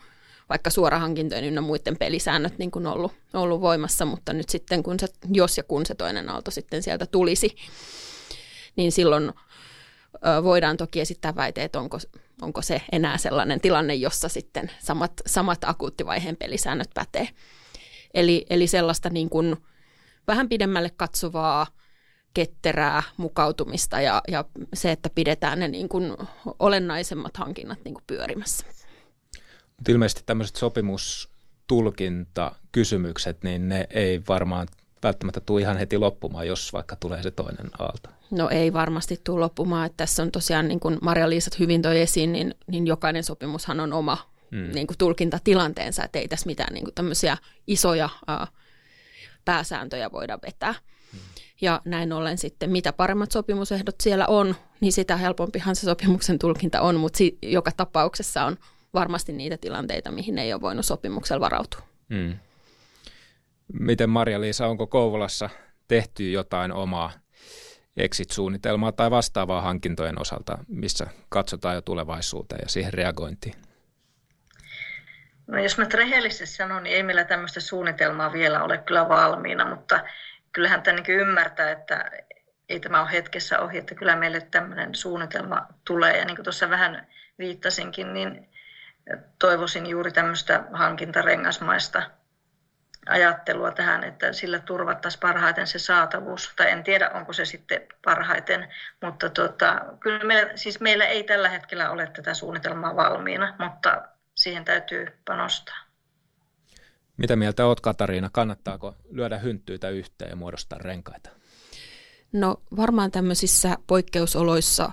vaikka 0.49 0.69
suorahankintojen 0.69 1.43
ynnä 1.43 1.61
muiden 1.61 1.97
pelisäännöt 1.97 2.57
niin 2.57 2.71
kuin 2.71 2.87
ollut, 2.87 3.11
ollut 3.33 3.61
voimassa, 3.61 4.05
mutta 4.05 4.33
nyt 4.33 4.49
sitten 4.49 4.83
kun 4.83 4.99
se, 4.99 5.07
jos 5.33 5.57
ja 5.57 5.63
kun 5.63 5.85
se 5.85 5.95
toinen 5.95 6.29
aalto 6.29 6.51
sitten 6.51 6.83
sieltä 6.83 7.05
tulisi, 7.05 7.55
niin 8.75 8.91
silloin 8.91 9.31
voidaan 10.43 10.77
toki 10.77 11.01
esittää 11.01 11.35
väite, 11.35 11.63
että 11.63 11.79
onko, 11.79 11.99
onko 12.41 12.61
se 12.61 12.81
enää 12.91 13.17
sellainen 13.17 13.61
tilanne, 13.61 13.95
jossa 13.95 14.29
sitten 14.29 14.71
samat, 14.79 15.11
samat 15.27 15.63
akuuttivaiheen 15.63 16.37
pelisäännöt 16.37 16.89
pätee. 16.93 17.29
Eli, 18.13 18.45
eli 18.49 18.67
sellaista 18.67 19.09
niin 19.09 19.29
kuin, 19.29 19.57
vähän 20.27 20.49
pidemmälle 20.49 20.89
katsovaa, 20.89 21.67
ketterää 22.33 23.03
mukautumista 23.17 24.01
ja, 24.01 24.21
ja 24.27 24.45
se, 24.73 24.91
että 24.91 25.09
pidetään 25.09 25.59
ne 25.59 25.67
niin 25.67 25.89
kuin 25.89 26.17
olennaisemmat 26.59 27.37
hankinnat 27.37 27.79
niin 27.83 27.93
kuin 27.93 28.03
pyörimässä. 28.07 28.65
Mutta 29.77 29.91
ilmeisesti 29.91 30.23
tämmöiset 30.25 30.55
sopimustulkintakysymykset, 30.55 33.43
niin 33.43 33.69
ne 33.69 33.87
ei 33.89 34.21
varmaan 34.27 34.67
välttämättä 35.03 35.39
tule 35.39 35.61
ihan 35.61 35.77
heti 35.77 35.97
loppumaan, 35.97 36.47
jos 36.47 36.73
vaikka 36.73 36.95
tulee 36.95 37.23
se 37.23 37.31
toinen 37.31 37.71
aalto. 37.79 38.09
No 38.31 38.49
ei 38.49 38.73
varmasti 38.73 39.21
tule 39.23 39.39
loppumaan. 39.39 39.85
Että 39.85 39.97
tässä 39.97 40.23
on 40.23 40.31
tosiaan, 40.31 40.67
niin 40.67 40.79
kuin 40.79 40.97
Maria-Liisat 41.01 41.59
hyvin 41.59 41.81
toi 41.81 42.01
esiin, 42.01 42.31
niin, 42.31 42.55
niin 42.67 42.87
jokainen 42.87 43.23
sopimushan 43.23 43.79
on 43.79 43.93
oma 43.93 44.17
mm. 44.51 44.71
niin 44.73 44.87
kuin 44.87 44.97
tulkintatilanteensa, 44.97 46.03
että 46.03 46.19
ei 46.19 46.27
tässä 46.27 46.45
mitään 46.45 46.73
niin 46.73 46.83
kuin 46.83 46.95
tämmöisiä 46.95 47.37
isoja 47.67 48.09
ää, 48.27 48.47
pääsääntöjä 49.45 50.11
voida 50.11 50.39
vetää. 50.45 50.73
Mm. 51.13 51.19
Ja 51.61 51.81
näin 51.85 52.13
ollen 52.13 52.37
sitten, 52.37 52.69
mitä 52.69 52.93
paremmat 52.93 53.31
sopimusehdot 53.31 53.95
siellä 54.01 54.27
on, 54.27 54.55
niin 54.79 54.93
sitä 54.93 55.17
helpompihan 55.17 55.75
se 55.75 55.81
sopimuksen 55.81 56.39
tulkinta 56.39 56.81
on, 56.81 56.95
mutta 56.95 57.17
si- 57.17 57.37
joka 57.41 57.71
tapauksessa 57.71 58.45
on 58.45 58.57
varmasti 58.93 59.33
niitä 59.33 59.57
tilanteita, 59.57 60.11
mihin 60.11 60.37
ei 60.37 60.53
ole 60.53 60.61
voinut 60.61 60.85
sopimuksella 60.85 61.39
varautua. 61.39 61.81
Mm. 62.09 62.33
Miten 63.79 64.09
Maria-Liisa, 64.09 64.67
onko 64.67 64.87
Kouvolassa 64.87 65.49
tehty 65.87 66.31
jotain 66.31 66.71
omaa 66.71 67.11
exit-suunnitelmaa 67.97 68.91
tai 68.91 69.11
vastaavaa 69.11 69.61
hankintojen 69.61 70.21
osalta, 70.21 70.57
missä 70.67 71.07
katsotaan 71.29 71.75
jo 71.75 71.81
tulevaisuuteen 71.81 72.59
ja 72.63 72.69
siihen 72.69 72.93
reagointiin? 72.93 73.55
No 75.47 75.59
jos 75.59 75.77
mä 75.77 75.85
rehellisesti 75.93 76.55
sanon, 76.55 76.83
niin 76.83 76.95
ei 76.95 77.03
meillä 77.03 77.23
tämmöistä 77.23 77.59
suunnitelmaa 77.59 78.33
vielä 78.33 78.63
ole 78.63 78.77
kyllä 78.77 79.09
valmiina, 79.09 79.69
mutta 79.69 79.99
kyllähän 80.51 80.81
tämä 80.81 80.97
niin 80.97 81.19
ymmärtää, 81.19 81.71
että 81.71 82.11
ei 82.69 82.79
tämä 82.79 83.01
ole 83.01 83.11
hetkessä 83.11 83.59
ohi, 83.59 83.77
että 83.77 83.95
kyllä 83.95 84.15
meille 84.15 84.41
tämmöinen 84.51 84.95
suunnitelma 84.95 85.67
tulee. 85.87 86.17
Ja 86.17 86.25
niin 86.25 86.35
kuin 86.35 86.43
tuossa 86.43 86.69
vähän 86.69 87.07
viittasinkin, 87.39 88.13
niin 88.13 88.49
toivoisin 89.39 89.85
juuri 89.85 90.11
tämmöistä 90.11 90.63
hankintarengasmaista 90.73 92.03
ajattelua 93.11 93.71
tähän, 93.71 94.03
että 94.03 94.33
sillä 94.33 94.59
turvattaisiin 94.59 95.19
parhaiten 95.19 95.67
se 95.67 95.79
saatavuus. 95.79 96.53
Tai 96.55 96.71
en 96.71 96.83
tiedä, 96.83 97.09
onko 97.09 97.33
se 97.33 97.45
sitten 97.45 97.81
parhaiten, 98.05 98.67
mutta 99.01 99.29
tota, 99.29 99.81
kyllä 99.99 100.23
meillä, 100.23 100.51
siis 100.57 100.79
meillä 100.79 101.05
ei 101.05 101.23
tällä 101.23 101.49
hetkellä 101.49 101.91
ole 101.91 102.07
tätä 102.07 102.33
suunnitelmaa 102.33 102.95
valmiina, 102.95 103.55
mutta 103.59 104.01
siihen 104.35 104.65
täytyy 104.65 105.07
panostaa. 105.25 105.77
Mitä 107.17 107.35
mieltä 107.35 107.65
olet 107.65 107.79
Katariina, 107.79 108.29
kannattaako 108.33 108.95
lyödä 109.11 109.37
hynttyitä 109.37 109.89
yhteen 109.89 110.29
ja 110.29 110.35
muodostaa 110.35 110.79
renkaita? 110.79 111.29
No 112.31 112.61
varmaan 112.77 113.11
tämmöisissä 113.11 113.77
poikkeusoloissa 113.87 114.91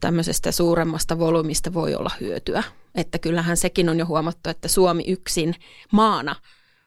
tämmöisestä 0.00 0.52
suuremmasta 0.52 1.18
volyymista 1.18 1.74
voi 1.74 1.94
olla 1.94 2.10
hyötyä. 2.20 2.62
Että 2.94 3.18
kyllähän 3.18 3.56
sekin 3.56 3.88
on 3.88 3.98
jo 3.98 4.06
huomattu, 4.06 4.50
että 4.50 4.68
Suomi 4.68 5.04
yksin 5.06 5.54
maana 5.92 6.36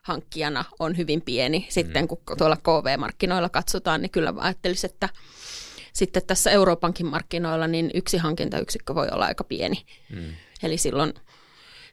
hankkijana 0.02 0.64
on 0.78 0.96
hyvin 0.96 1.22
pieni. 1.22 1.66
Sitten 1.68 2.04
mm. 2.04 2.08
kun 2.08 2.18
tuolla 2.38 2.56
KV-markkinoilla 2.56 3.48
katsotaan, 3.48 4.02
niin 4.02 4.10
kyllä 4.10 4.34
ajattelisin, 4.36 4.90
että 4.90 5.08
sitten 5.92 6.22
tässä 6.26 6.50
Euroopankin 6.50 7.06
markkinoilla 7.06 7.66
niin 7.66 7.90
yksi 7.94 8.16
hankintayksikkö 8.16 8.94
voi 8.94 9.08
olla 9.12 9.24
aika 9.24 9.44
pieni. 9.44 9.84
Mm. 10.10 10.34
Eli 10.62 10.78
silloin, 10.78 11.14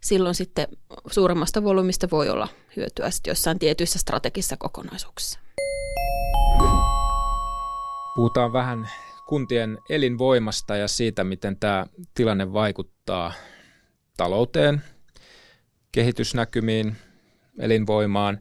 silloin 0.01 0.35
sitten 0.35 0.67
suuremmasta 1.11 1.63
volyymista 1.63 2.07
voi 2.11 2.29
olla 2.29 2.47
hyötyä 2.75 3.11
sitten 3.11 3.31
jossain 3.31 3.59
tietyissä 3.59 3.99
strategisissa 3.99 4.57
kokonaisuuksissa. 4.57 5.39
Puhutaan 8.15 8.53
vähän 8.53 8.89
kuntien 9.27 9.77
elinvoimasta 9.89 10.75
ja 10.75 10.87
siitä, 10.87 11.23
miten 11.23 11.57
tämä 11.57 11.85
tilanne 12.13 12.53
vaikuttaa 12.53 13.33
talouteen, 14.19 14.81
kehitysnäkymiin, 15.91 16.95
elinvoimaan. 17.59 18.39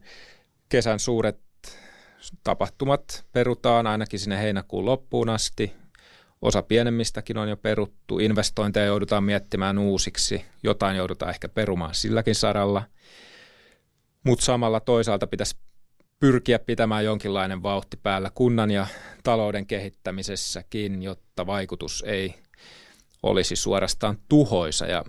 Kesän 0.69 0.99
suuret 0.99 1.41
tapahtumat 2.45 3.25
perutaan 3.33 3.87
ainakin 3.87 4.21
sinne 4.21 4.39
heinäkuun 4.39 4.85
loppuun 4.85 5.29
asti. 5.29 5.73
Osa 6.43 6.63
pienemmistäkin 6.63 7.39
on 7.39 7.49
jo 7.49 7.57
peruttu. 7.57 8.19
Investointeja 8.19 8.87
joudutaan 8.87 9.25
miettimään 9.25 9.79
uusiksi. 9.79 10.45
Jotain 10.63 10.97
joudutaan 10.97 11.31
ehkä 11.31 11.49
perumaan 11.49 11.95
silläkin 11.95 12.35
saralla. 12.35 12.83
Mutta 14.25 14.45
samalla 14.45 14.81
toisaalta 14.81 15.27
pitäisi 15.27 15.57
pyrkiä 16.21 16.59
pitämään 16.59 17.05
jonkinlainen 17.05 17.63
vauhti 17.63 17.97
päällä 17.97 18.31
kunnan 18.35 18.71
ja 18.71 18.87
talouden 19.23 19.67
kehittämisessäkin, 19.67 21.03
jotta 21.03 21.47
vaikutus 21.47 22.05
ei 22.07 22.35
olisi 23.23 23.57
suorastaan 23.57 24.19
tuhoisa. 24.29 24.87
Ja 24.87 25.05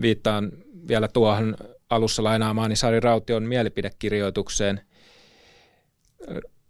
viittaan 0.00 0.52
vielä 0.88 1.08
tuohon 1.08 1.56
alussa 1.90 2.24
lainaamaani 2.24 2.76
Sari 2.76 3.00
Raution 3.00 3.42
mielipidekirjoitukseen. 3.42 4.80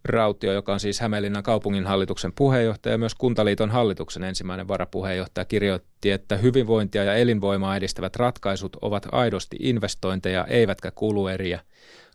Rautio, 0.05 0.53
joka 0.53 0.73
on 0.73 0.79
siis 0.79 0.99
Hämeenlinnan 0.99 1.43
kaupunginhallituksen 1.43 2.33
puheenjohtaja 2.33 2.93
ja 2.93 2.97
myös 2.97 3.15
Kuntaliiton 3.15 3.69
hallituksen 3.69 4.23
ensimmäinen 4.23 4.67
varapuheenjohtaja, 4.67 5.45
kirjoitti, 5.45 6.11
että 6.11 6.37
hyvinvointia 6.37 7.03
ja 7.03 7.15
elinvoimaa 7.15 7.77
edistävät 7.77 8.15
ratkaisut 8.15 8.77
ovat 8.81 9.07
aidosti 9.11 9.57
investointeja 9.59 10.45
eivätkä 10.45 10.91
kulueriä– 10.91 11.59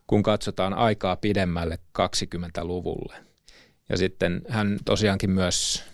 kun 0.08 0.22
katsotaan 0.22 0.74
aikaa 0.74 1.16
pidemmälle 1.16 1.78
20-luvulle. 1.98 3.14
Ja 3.88 3.96
sitten 3.96 4.42
hän 4.48 4.78
tosiaankin 4.84 5.30
myös 5.30 5.84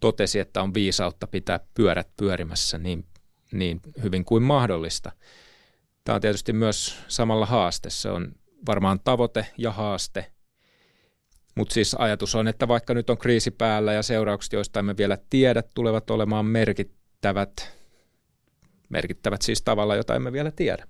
totesi, 0.00 0.38
että 0.38 0.62
on 0.62 0.74
viisautta 0.74 1.26
pitää 1.26 1.60
pyörät 1.74 2.08
pyörimässä 2.16 2.78
niin, 2.78 3.04
niin 3.58 3.80
hyvin 4.02 4.24
kuin 4.24 4.42
mahdollista. 4.42 5.12
Tämä 6.04 6.14
on 6.14 6.20
tietysti 6.20 6.52
myös 6.52 6.98
samalla 7.08 7.46
haaste. 7.46 7.90
Se 7.90 8.10
on 8.10 8.32
varmaan 8.66 9.00
tavoite 9.04 9.46
ja 9.58 9.72
haaste. 9.72 10.32
Mutta 11.54 11.74
siis 11.74 11.96
ajatus 11.98 12.34
on, 12.34 12.48
että 12.48 12.68
vaikka 12.68 12.94
nyt 12.94 13.10
on 13.10 13.18
kriisi 13.18 13.50
päällä 13.50 13.92
ja 13.92 14.02
seuraukset, 14.02 14.52
joista 14.52 14.80
emme 14.80 14.96
vielä 14.96 15.18
tiedä, 15.30 15.62
tulevat 15.74 16.10
olemaan 16.10 16.46
merkittävät, 16.46 17.72
merkittävät 18.88 19.42
siis 19.42 19.62
tavalla, 19.62 19.96
jota 19.96 20.14
emme 20.14 20.32
vielä 20.32 20.50
tiedä 20.50 20.86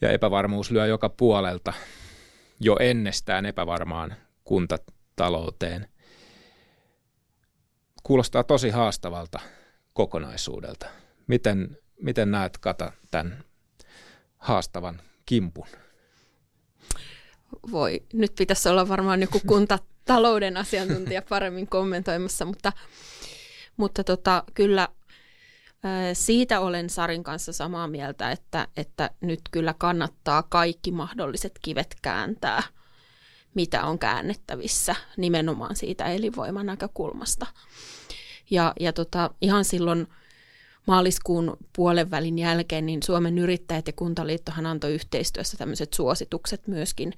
ja 0.00 0.10
epävarmuus 0.10 0.70
lyö 0.70 0.86
joka 0.86 1.08
puolelta 1.08 1.72
jo 2.60 2.76
ennestään 2.80 3.46
epävarmaan 3.46 4.14
kuntatalouteen. 4.44 5.88
Kuulostaa 8.02 8.44
tosi 8.44 8.70
haastavalta 8.70 9.40
kokonaisuudelta. 9.92 11.01
Miten, 11.26 11.78
miten 12.00 12.30
näet 12.30 12.58
Kata 12.58 12.92
tämän 13.10 13.44
haastavan 14.38 15.02
kimpun? 15.26 15.66
Voi, 17.70 18.02
nyt 18.12 18.32
pitäisi 18.38 18.68
olla 18.68 18.88
varmaan 18.88 19.20
joku 19.20 19.40
kuntatalouden 19.46 20.56
asiantuntija 20.56 21.22
paremmin 21.22 21.66
kommentoimassa, 21.66 22.44
mutta, 22.44 22.72
mutta 23.76 24.04
tota, 24.04 24.44
kyllä– 24.54 24.88
siitä 26.12 26.60
olen 26.60 26.90
Sarin 26.90 27.24
kanssa 27.24 27.52
samaa 27.52 27.88
mieltä, 27.88 28.30
että, 28.30 28.68
että 28.76 29.10
nyt 29.20 29.40
kyllä 29.50 29.74
kannattaa 29.78 30.42
kaikki 30.42 30.92
mahdolliset 30.92 31.58
kivet 31.62 31.96
kääntää, 32.02 32.62
mitä 33.54 33.84
on 33.84 33.98
käännettävissä 33.98 34.96
nimenomaan 35.16 35.76
siitä 35.76 36.04
elinvoiman 36.04 36.66
näkökulmasta. 36.66 37.46
Ja, 38.50 38.72
ja 38.80 38.92
tota, 38.92 39.30
ihan 39.40 39.64
silloin 39.64 40.06
maaliskuun 40.86 41.56
puolen 41.76 42.10
välin 42.10 42.38
jälkeen, 42.38 42.86
niin 42.86 43.02
Suomen 43.02 43.38
yrittäjät 43.38 43.86
ja 43.86 43.92
Kuntaliittohan 43.92 44.66
antoi 44.66 44.94
yhteistyössä 44.94 45.56
tämmöiset 45.56 45.92
suositukset 45.92 46.66
myöskin, 46.66 47.12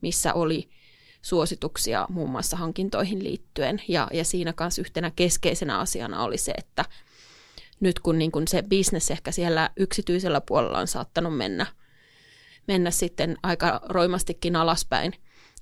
missä 0.00 0.34
oli 0.34 0.68
suosituksia 1.22 2.06
muun 2.08 2.30
muassa 2.30 2.56
hankintoihin 2.56 3.24
liittyen. 3.24 3.82
Ja, 3.88 4.08
ja 4.12 4.24
siinä 4.24 4.52
kanssa 4.52 4.80
yhtenä 4.80 5.10
keskeisenä 5.16 5.78
asiana 5.78 6.24
oli 6.24 6.38
se, 6.38 6.52
että 6.58 6.84
nyt 7.80 7.98
kun 7.98 8.18
niin 8.18 8.32
kun 8.32 8.48
se 8.48 8.62
bisnes 8.62 9.10
ehkä 9.10 9.32
siellä 9.32 9.70
yksityisellä 9.76 10.40
puolella 10.40 10.78
on 10.78 10.88
saattanut 10.88 11.36
mennä, 11.36 11.66
mennä 12.68 12.90
sitten 12.90 13.36
aika 13.42 13.80
roimastikin 13.88 14.56
alaspäin, 14.56 15.12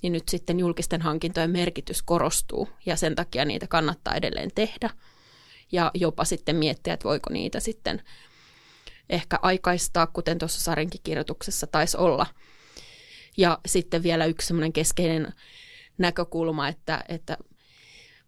niin 0.01 0.13
nyt 0.13 0.29
sitten 0.29 0.59
julkisten 0.59 1.01
hankintojen 1.01 1.51
merkitys 1.51 2.01
korostuu 2.01 2.69
ja 2.85 2.95
sen 2.95 3.15
takia 3.15 3.45
niitä 3.45 3.67
kannattaa 3.67 4.15
edelleen 4.15 4.51
tehdä 4.55 4.89
ja 5.73 5.91
jopa 5.93 6.25
sitten 6.25 6.55
miettiä, 6.55 6.93
että 6.93 7.09
voiko 7.09 7.29
niitä 7.33 7.59
sitten 7.59 8.01
ehkä 9.09 9.39
aikaistaa, 9.41 10.07
kuten 10.07 10.37
tuossa 10.37 10.61
Sarinkin 10.61 11.01
kirjoituksessa 11.03 11.67
taisi 11.67 11.97
olla. 11.97 12.25
Ja 13.37 13.59
sitten 13.65 14.03
vielä 14.03 14.25
yksi 14.25 14.47
semmoinen 14.47 14.73
keskeinen 14.73 15.33
näkökulma, 15.97 16.67
että, 16.67 17.03
että 17.09 17.37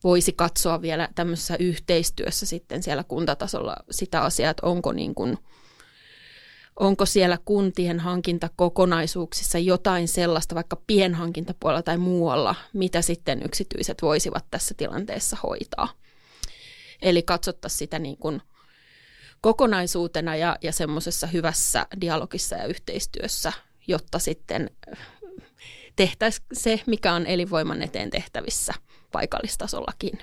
voisi 0.04 0.34
katsoa 0.34 0.82
vielä 0.82 1.10
tämmöisessä 1.16 1.56
yhteistyössä 1.60 2.46
sitten 2.46 2.84
siellä 2.84 3.04
kuntatasolla 3.04 3.76
sitä 3.92 4.22
asiaa, 4.22 4.52
että 4.52 4.68
onko, 4.68 4.92
niin 4.92 5.16
kuin, 5.16 5.38
onko 6.80 7.06
siellä 7.06 7.38
kuntien 7.46 8.00
hankintakokonaisuuksissa 8.00 9.60
jotain 9.60 10.08
sellaista, 10.08 10.56
vaikka 10.56 10.82
pienhankintapuolella 10.88 11.84
tai 11.84 11.98
muualla, 11.98 12.56
mitä 12.74 13.02
sitten 13.02 13.42
yksityiset 13.46 14.02
voisivat 14.02 14.46
tässä 14.52 14.74
tilanteessa 14.78 15.38
hoitaa. 15.44 16.05
Eli 17.06 17.24
katsottaisiin 17.24 17.78
sitä 17.78 18.00
niin 18.00 18.18
kuin 18.18 18.42
kokonaisuutena 19.42 20.36
ja, 20.36 20.56
ja 20.62 20.72
semmoisessa 20.72 21.28
hyvässä 21.28 21.88
dialogissa 22.02 22.56
ja 22.56 22.66
yhteistyössä, 22.66 23.54
jotta 23.88 24.20
sitten 24.20 24.70
tehtäisiin 25.96 26.48
se, 26.54 26.82
mikä 26.88 27.14
on 27.14 27.26
elinvoiman 27.26 27.82
eteen 27.82 28.10
tehtävissä 28.10 28.74
paikallistasollakin. 29.12 30.20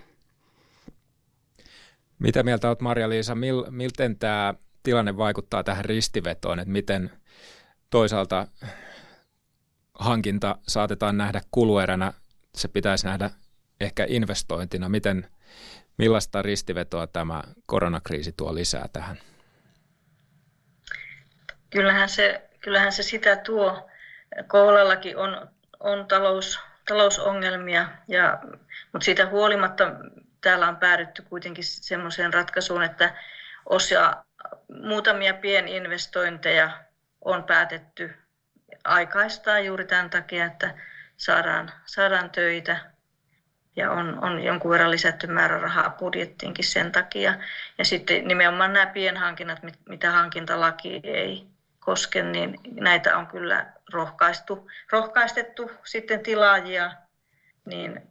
Mitä 2.19 2.43
mieltä 2.43 2.69
olet 2.69 2.81
Marja-Liisa, 2.81 3.35
mil, 3.35 3.65
milten 3.71 4.19
tämä 4.19 4.55
tilanne 4.83 5.17
vaikuttaa 5.17 5.65
tähän 5.65 5.85
ristivetoon, 5.85 6.59
että 6.59 6.73
miten 6.73 7.11
toisaalta 7.91 8.47
hankinta 9.95 10.59
saatetaan 10.69 11.17
nähdä 11.17 11.41
kulueränä, 11.51 12.13
se 12.55 12.69
pitäisi 12.69 13.07
nähdä 13.07 13.31
ehkä 13.81 14.07
investointina. 14.09 14.89
Miten, 14.89 15.29
millaista 15.99 16.43
ristivetoa 16.43 17.07
tämä 17.07 17.43
koronakriisi 17.67 18.33
tuo 18.33 18.55
lisää 18.55 18.89
tähän? 18.93 19.19
Kyllähän 21.71 22.09
se, 22.09 22.51
kyllähän 22.61 22.93
se 22.93 23.03
sitä 23.03 23.37
tuo. 23.37 23.91
Koulallakin 24.47 25.17
on, 25.17 25.49
on 25.81 26.07
talous, 26.09 26.61
talousongelmia, 26.89 27.89
ja, 28.09 28.39
mutta 28.93 29.05
siitä 29.05 29.27
huolimatta 29.27 29.85
täällä 30.41 30.69
on 30.69 30.77
päädytty 30.77 31.23
kuitenkin 31.23 31.65
semmoiseen 31.65 32.35
ratkaisuun, 32.35 32.83
että 32.83 33.15
osa 33.67 34.25
muutamia 34.83 35.35
pieninvestointeja 35.35 36.71
on 37.25 37.45
päätetty 37.45 38.15
aikaistaa 38.85 39.59
juuri 39.59 39.85
tämän 39.85 40.11
takia, 40.11 40.45
että 40.45 40.75
saadaan, 41.17 41.73
saadaan 41.87 42.31
töitä 42.31 42.92
ja 43.77 43.91
on, 43.91 44.25
on 44.25 44.45
jonkun 44.45 44.71
verran 44.71 44.91
lisätty 44.91 45.27
määrärahaa 45.27 45.91
budjettiinkin 45.91 46.65
sen 46.65 46.93
takia. 46.93 47.35
Ja 47.79 47.85
sitten 47.85 48.29
nimenomaan 48.29 48.73
nämä 48.73 48.87
pienhankinnat, 48.87 49.59
mitä 49.89 50.11
hankintalaki 50.11 51.01
ei 51.05 51.47
koske, 51.81 52.23
niin 52.23 52.59
näitä 52.81 53.19
on 53.19 53.27
kyllä 53.27 53.73
rohkaistu, 53.93 54.71
rohkaistettu 54.93 55.71
sitten 55.85 56.21
tilaajia 56.21 56.93
niin 57.65 58.03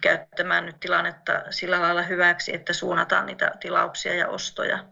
käyttämään 0.00 0.66
nyt 0.66 0.80
tilannetta 0.80 1.42
sillä 1.50 1.82
lailla 1.82 2.02
hyväksi, 2.02 2.54
että 2.54 2.72
suunnataan 2.72 3.26
niitä 3.26 3.52
tilauksia 3.60 4.14
ja 4.14 4.28
ostoja 4.28 4.84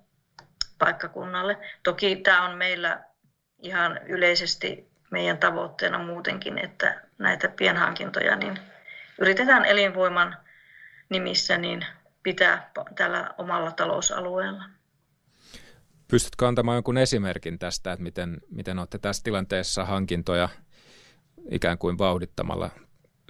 paikkakunnalle. 0.78 1.58
Toki 1.82 2.16
tämä 2.16 2.44
on 2.44 2.58
meillä 2.58 3.00
ihan 3.58 4.00
yleisesti 4.06 4.90
meidän 5.10 5.38
tavoitteena 5.38 5.98
muutenkin, 5.98 6.58
että 6.58 7.00
näitä 7.18 7.48
pienhankintoja 7.48 8.36
niin 8.36 8.58
yritetään 9.22 9.64
elinvoiman 9.64 10.36
nimissä 11.08 11.58
niin 11.58 11.86
pitää 12.22 12.70
tällä 12.96 13.34
omalla 13.38 13.70
talousalueella. 13.70 14.64
Pystytkö 16.08 16.48
antamaan 16.48 16.76
jonkun 16.76 16.98
esimerkin 16.98 17.58
tästä, 17.58 17.92
että 17.92 18.02
miten, 18.02 18.40
miten 18.50 18.78
olette 18.78 18.98
tässä 18.98 19.24
tilanteessa 19.24 19.84
hankintoja 19.84 20.48
ikään 21.50 21.78
kuin 21.78 21.98
vauhdittamalla 21.98 22.70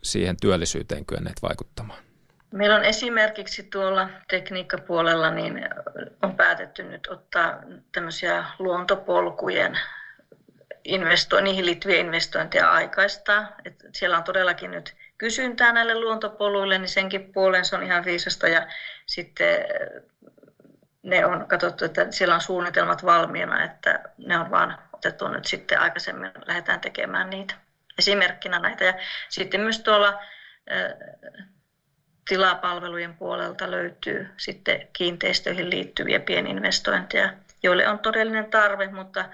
siihen 0.03 0.37
työllisyyteen 0.41 1.07
kyenneet 1.07 1.43
vaikuttamaan? 1.43 2.03
Meillä 2.53 2.77
on 2.77 2.85
esimerkiksi 2.85 3.63
tuolla 3.63 4.09
tekniikkapuolella 4.29 5.31
niin 5.31 5.61
on 6.23 6.37
päätetty 6.37 6.83
nyt 6.83 7.07
ottaa 7.07 7.59
tämmöisiä 7.93 8.45
luontopolkujen 8.59 9.79
investo- 10.85 11.41
niihin 11.41 11.67
liittyviä 11.67 12.01
investointeja 12.01 12.71
aikaistaa. 12.71 13.49
Et 13.65 13.85
siellä 13.93 14.19
on 14.19 14.25
todellakin 14.25 14.71
nyt 14.71 14.97
kysyntää 15.23 15.73
näille 15.73 15.95
luontopoluille, 15.95 16.79
niin 16.79 16.89
senkin 16.89 17.33
puolen 17.33 17.65
se 17.65 17.77
on 17.77 17.83
ihan 17.83 18.05
viisasta. 18.05 18.49
Ja 18.49 18.67
sitten 19.07 19.65
ne 21.03 21.27
on 21.27 21.49
katsottu, 21.49 21.85
että 21.85 22.07
siellä 22.11 22.35
on 22.35 22.41
suunnitelmat 22.41 23.05
valmiina, 23.05 23.65
että 23.65 24.01
ne 24.19 24.39
on 24.39 24.51
vaan 24.51 24.79
otettu 24.93 25.29
nyt 25.29 25.45
sitten 25.45 25.81
aikaisemmin, 25.81 26.31
lähdetään 26.47 26.81
tekemään 26.81 27.31
niitä 27.31 27.55
esimerkkinä 27.99 28.59
näitä. 28.59 28.85
Ja 28.85 28.95
sitten 29.29 29.61
myös 29.61 29.81
tuolla 29.81 30.23
tilapalvelujen 32.29 33.15
puolelta 33.15 33.71
löytyy 33.71 34.29
sitten 34.37 34.89
kiinteistöihin 34.93 35.71
liittyviä 35.71 36.21
pieninvestointeja, 36.21 37.33
joille 37.63 37.89
on 37.89 37.99
todellinen 37.99 38.51
tarve, 38.51 38.89
mutta 38.89 39.25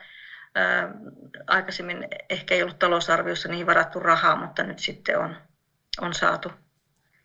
aikaisemmin 1.46 2.08
ehkä 2.30 2.54
ei 2.54 2.62
ollut 2.62 2.78
talousarviossa 2.78 3.48
niihin 3.48 3.66
varattu 3.66 4.00
rahaa, 4.00 4.36
mutta 4.36 4.62
nyt 4.62 4.78
sitten 4.78 5.18
on, 5.18 5.47
on 6.00 6.14
saatu, 6.14 6.52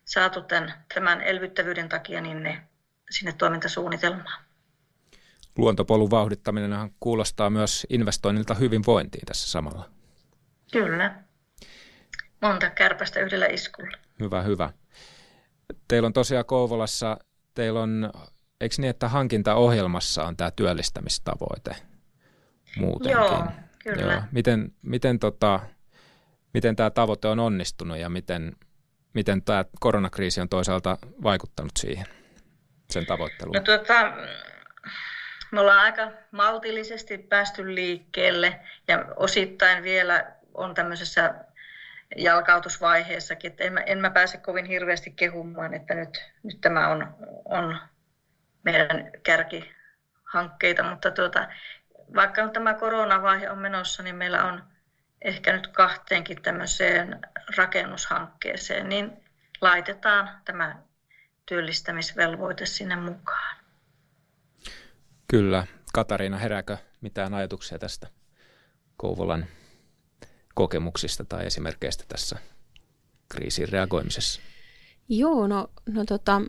saatu 0.05 0.41
tämän, 0.41 0.73
tämän 0.93 1.21
elvyttävyyden 1.21 1.89
takia 1.89 2.21
niin 2.21 2.43
ne 2.43 2.63
sinne 3.09 3.31
toimintasuunnitelmaan. 3.31 4.43
Luontopolun 5.57 6.11
vauhdittaminen 6.11 6.91
kuulostaa 6.99 7.49
myös 7.49 7.87
investoinnilta 7.89 8.53
hyvinvointiin 8.53 9.25
tässä 9.25 9.51
samalla. 9.51 9.89
Kyllä. 10.71 11.15
Monta 12.41 12.69
kärpästä 12.69 13.19
yhdellä 13.19 13.45
iskulla. 13.45 13.97
Hyvä, 14.19 14.41
hyvä. 14.41 14.73
Teillä 15.87 16.05
on 16.05 16.13
tosiaan 16.13 16.45
Kouvolassa, 16.45 17.17
teillä 17.53 17.81
on, 17.81 18.11
eikö 18.61 18.75
niin, 18.77 18.89
että 18.89 19.09
hankintaohjelmassa 19.09 20.23
on 20.23 20.37
tämä 20.37 20.51
työllistämistavoite 20.51 21.75
muutenkin? 22.77 23.11
Joo, 23.11 23.47
kyllä. 23.83 24.13
Joo. 24.13 24.21
Miten, 24.31 24.71
miten, 24.81 25.19
tota, 25.19 25.59
miten 26.53 26.75
tämä 26.75 26.89
tavoite 26.89 27.27
on 27.27 27.39
onnistunut 27.39 27.97
ja 27.97 28.09
miten, 28.09 28.55
miten 29.13 29.41
tämä 29.41 29.65
koronakriisi 29.79 30.41
on 30.41 30.49
toisaalta 30.49 30.97
vaikuttanut 31.23 31.71
siihen, 31.79 32.05
sen 32.89 33.05
tavoitteluun? 33.05 33.55
No, 33.55 33.61
tuota, 33.61 34.13
me 35.51 35.59
ollaan 35.59 35.79
aika 35.79 36.11
maltillisesti 36.31 37.17
päästy 37.17 37.75
liikkeelle 37.75 38.59
ja 38.87 39.05
osittain 39.15 39.83
vielä 39.83 40.31
on 40.53 40.73
tämmöisessä 40.73 41.35
jalkautusvaiheessakin, 42.17 43.51
että 43.51 43.63
en 43.63 43.73
mä, 43.73 43.79
en 43.79 43.99
mä 43.99 44.09
pääse 44.09 44.37
kovin 44.37 44.65
hirveästi 44.65 45.11
kehumaan, 45.11 45.73
että 45.73 45.95
nyt, 45.95 46.31
nyt 46.43 46.61
tämä 46.61 46.87
on, 46.87 47.15
on 47.45 47.77
meidän 48.63 49.11
kärkihankkeita, 49.23 50.83
mutta 50.83 51.11
tuota, 51.11 51.47
vaikka 52.15 52.47
tämä 52.47 52.73
koronavaihe 52.73 53.49
on 53.49 53.57
menossa, 53.57 54.03
niin 54.03 54.15
meillä 54.15 54.43
on 54.43 54.72
ehkä 55.23 55.53
nyt 55.53 55.67
kahteenkin 55.67 56.41
tämmöiseen 56.41 57.21
rakennushankkeeseen, 57.57 58.89
niin 58.89 59.11
laitetaan 59.61 60.29
tämä 60.45 60.75
työllistämisvelvoite 61.45 62.65
sinne 62.65 62.95
mukaan. 62.95 63.57
Kyllä. 65.27 65.67
Katariina, 65.93 66.37
herääkö 66.37 66.77
mitään 67.01 67.33
ajatuksia 67.33 67.79
tästä 67.79 68.07
Kouvolan 68.97 69.45
kokemuksista 70.53 71.25
tai 71.25 71.45
esimerkkeistä 71.45 72.03
tässä 72.07 72.37
kriisiin 73.29 73.69
reagoimisessa? 73.69 74.41
Joo, 75.09 75.47
no, 75.47 75.67
no 75.87 76.05
tota, 76.05 76.41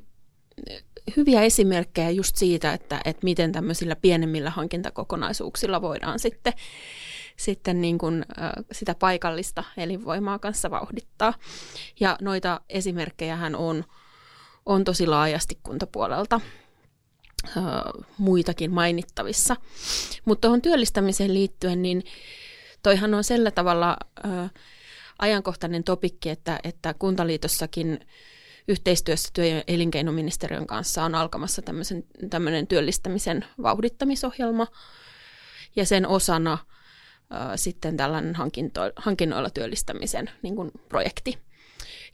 hyviä 1.16 1.42
esimerkkejä 1.42 2.10
just 2.10 2.36
siitä, 2.36 2.72
että, 2.72 3.00
että 3.04 3.24
miten 3.24 3.52
tämmöisillä 3.52 3.96
pienemmillä 3.96 4.50
hankintakokonaisuuksilla 4.50 5.82
voidaan 5.82 6.18
sitten, 6.18 6.52
sitten 7.36 7.80
niin 7.80 7.98
kuin, 7.98 8.24
sitä 8.72 8.94
paikallista 8.94 9.64
elinvoimaa 9.76 10.38
kanssa 10.38 10.70
vauhdittaa. 10.70 11.34
Ja 12.00 12.16
noita 12.20 12.60
esimerkkejä 12.68 13.38
on, 13.56 13.84
on 14.66 14.84
tosi 14.84 15.06
laajasti 15.06 15.58
kuntapuolelta 15.62 16.40
muitakin 18.18 18.70
mainittavissa. 18.70 19.56
Mutta 20.24 20.40
tuohon 20.40 20.62
työllistämiseen 20.62 21.34
liittyen, 21.34 21.82
niin 21.82 22.04
toihan 22.82 23.14
on 23.14 23.24
sillä 23.24 23.50
tavalla 23.50 23.96
ajankohtainen 25.18 25.84
topikki, 25.84 26.30
että, 26.30 26.60
että 26.64 26.94
Kuntaliitossakin 26.94 28.00
yhteistyössä 28.68 29.30
työ- 29.32 29.46
ja 29.46 29.62
elinkeinoministeriön 29.66 30.66
kanssa 30.66 31.04
on 31.04 31.14
alkamassa 31.14 31.62
tämmöinen 32.30 32.66
työllistämisen 32.66 33.44
vauhdittamisohjelma 33.62 34.66
ja 35.76 35.86
sen 35.86 36.06
osana 36.08 36.58
sitten 37.56 37.96
tällainen 37.96 38.34
hankinto, 38.34 38.80
hankinnoilla 38.96 39.50
työllistämisen 39.50 40.30
niin 40.42 40.56
kuin 40.56 40.70
projekti. 40.88 41.38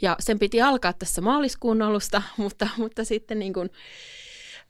Ja 0.02 0.16
sen 0.20 0.38
piti 0.38 0.62
alkaa 0.62 0.92
tässä 0.92 1.20
maaliskuun 1.20 1.82
alusta, 1.82 2.22
mutta, 2.36 2.68
mutta 2.76 3.04
sitten 3.04 3.38
niin 3.38 3.52
kuin, 3.52 3.70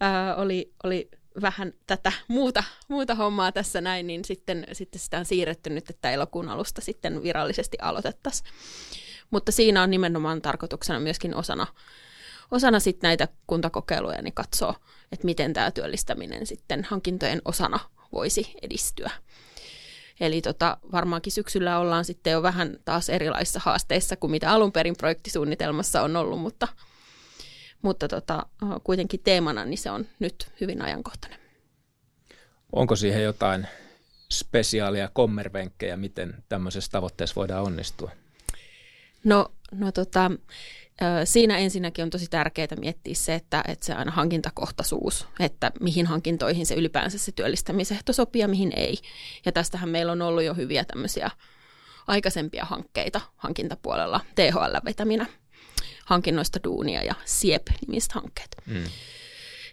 ö, 0.02 0.34
oli, 0.36 0.72
oli 0.84 1.10
vähän 1.42 1.72
tätä 1.86 2.12
muuta, 2.28 2.64
muuta 2.88 3.14
hommaa 3.14 3.52
tässä 3.52 3.80
näin, 3.80 4.06
niin 4.06 4.24
sitten, 4.24 4.66
sitten 4.72 5.00
sitä 5.00 5.18
on 5.18 5.24
siirretty 5.24 5.70
nyt, 5.70 5.90
että 5.90 6.10
elokuun 6.10 6.48
alusta 6.48 6.80
sitten 6.80 7.22
virallisesti 7.22 7.76
aloitettaisiin. 7.80 8.50
Mutta 9.30 9.52
siinä 9.52 9.82
on 9.82 9.90
nimenomaan 9.90 10.42
tarkoituksena 10.42 11.00
myöskin 11.00 11.34
osana, 11.34 11.66
osana 12.50 12.80
sitten 12.80 13.08
näitä 13.08 13.28
kuntakokeiluja 13.46 14.22
niin 14.22 14.34
katsoa, 14.34 14.74
että 15.12 15.24
miten 15.24 15.52
tämä 15.52 15.70
työllistäminen 15.70 16.46
sitten 16.46 16.84
hankintojen 16.84 17.42
osana 17.44 17.78
voisi 18.12 18.54
edistyä. 18.62 19.10
Eli 20.20 20.42
tota, 20.42 20.76
varmaankin 20.92 21.32
syksyllä 21.32 21.78
ollaan 21.78 22.04
sitten 22.04 22.30
jo 22.30 22.42
vähän 22.42 22.76
taas 22.84 23.08
erilaisissa 23.08 23.60
haasteissa 23.64 24.16
kuin 24.16 24.30
mitä 24.30 24.50
alun 24.50 24.72
perin 24.72 24.96
projektisuunnitelmassa 24.96 26.02
on 26.02 26.16
ollut, 26.16 26.40
mutta, 26.40 26.68
mutta 27.82 28.08
tota, 28.08 28.46
kuitenkin 28.84 29.20
teemana 29.24 29.64
niin 29.64 29.78
se 29.78 29.90
on 29.90 30.06
nyt 30.18 30.50
hyvin 30.60 30.82
ajankohtainen. 30.82 31.40
Onko 32.72 32.96
siihen 32.96 33.22
jotain 33.22 33.66
spesiaalia 34.32 35.08
kommervenkkejä, 35.12 35.96
miten 35.96 36.44
tämmöisessä 36.48 36.90
tavoitteessa 36.92 37.36
voidaan 37.36 37.64
onnistua? 37.64 38.10
No, 39.24 39.52
no 39.72 39.92
tota, 39.92 40.30
Siinä 41.24 41.58
ensinnäkin 41.58 42.02
on 42.02 42.10
tosi 42.10 42.26
tärkeää 42.30 42.68
miettiä 42.80 43.14
se, 43.14 43.34
että, 43.34 43.64
että 43.68 43.86
se 43.86 43.94
aina 43.94 44.10
hankintakohtaisuus, 44.10 45.26
että 45.40 45.72
mihin 45.80 46.06
hankintoihin 46.06 46.66
se 46.66 46.74
ylipäänsä 46.74 47.18
se 47.18 47.32
työllistämisehto 47.32 48.12
sopii 48.12 48.42
ja 48.42 48.48
mihin 48.48 48.72
ei. 48.76 48.98
Ja 49.44 49.52
tästähän 49.52 49.88
meillä 49.88 50.12
on 50.12 50.22
ollut 50.22 50.42
jo 50.42 50.54
hyviä 50.54 50.84
tämmöisiä 50.84 51.30
aikaisempia 52.06 52.64
hankkeita 52.64 53.20
hankintapuolella, 53.36 54.20
THL 54.34 54.76
vetäminä 54.84 55.26
hankinnoista 56.04 56.58
duunia 56.64 57.02
ja 57.02 57.14
SIEP-nimistä 57.24 58.14
hankkeet. 58.14 58.56
Mm. 58.66 58.84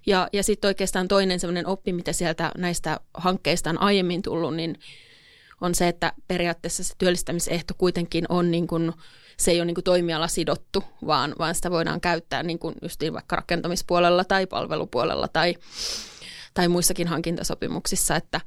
Ja, 0.06 0.30
ja 0.34 0.44
sitten 0.44 0.68
oikeastaan 0.68 1.08
toinen 1.08 1.40
semmoinen 1.40 1.68
oppi, 1.68 1.94
mitä 1.94 2.14
sieltä 2.14 2.52
näistä 2.58 3.00
hankkeista 3.14 3.70
on 3.70 3.82
aiemmin 3.82 4.22
tullut, 4.22 4.56
niin 4.56 4.80
on 5.62 5.76
se, 5.76 5.88
että 5.88 6.14
periaatteessa 6.28 6.84
se 6.84 6.94
työllistämisehto 6.98 7.74
kuitenkin 7.78 8.26
on 8.30 8.52
niin 8.52 8.68
kuin, 8.68 8.94
se 9.40 9.52
ei 9.52 9.60
ole 9.60 9.66
niin 9.66 9.76
kuin 9.76 9.84
toimiala 9.84 10.28
sidottu, 10.28 10.84
vaan, 11.08 11.36
vaan 11.40 11.56
sitä 11.56 11.72
voidaan 11.72 12.02
käyttää 12.02 12.44
niin 12.44 12.60
kuin 12.60 12.76
justiin 12.82 13.14
vaikka 13.14 13.36
rakentamispuolella 13.36 14.24
tai 14.24 14.48
palvelupuolella 14.48 15.28
tai, 15.28 15.56
tai 16.54 16.68
muissakin 16.68 17.08
hankintasopimuksissa, 17.08 18.16
että, 18.16 18.42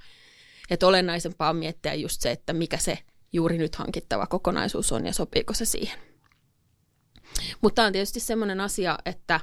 että 0.70 0.86
olennaisempaa 0.86 1.50
on 1.50 1.56
miettiä 1.56 1.94
just 1.94 2.20
se, 2.20 2.30
että 2.30 2.52
mikä 2.52 2.76
se 2.76 2.98
juuri 3.32 3.58
nyt 3.58 3.76
hankittava 3.76 4.26
kokonaisuus 4.26 4.92
on 4.92 5.06
ja 5.06 5.12
sopiiko 5.12 5.54
se 5.54 5.64
siihen. 5.64 5.98
Mutta 7.60 7.74
tämä 7.74 7.86
on 7.86 7.92
tietysti 7.92 8.20
sellainen 8.20 8.60
asia, 8.60 8.98
että 9.04 9.40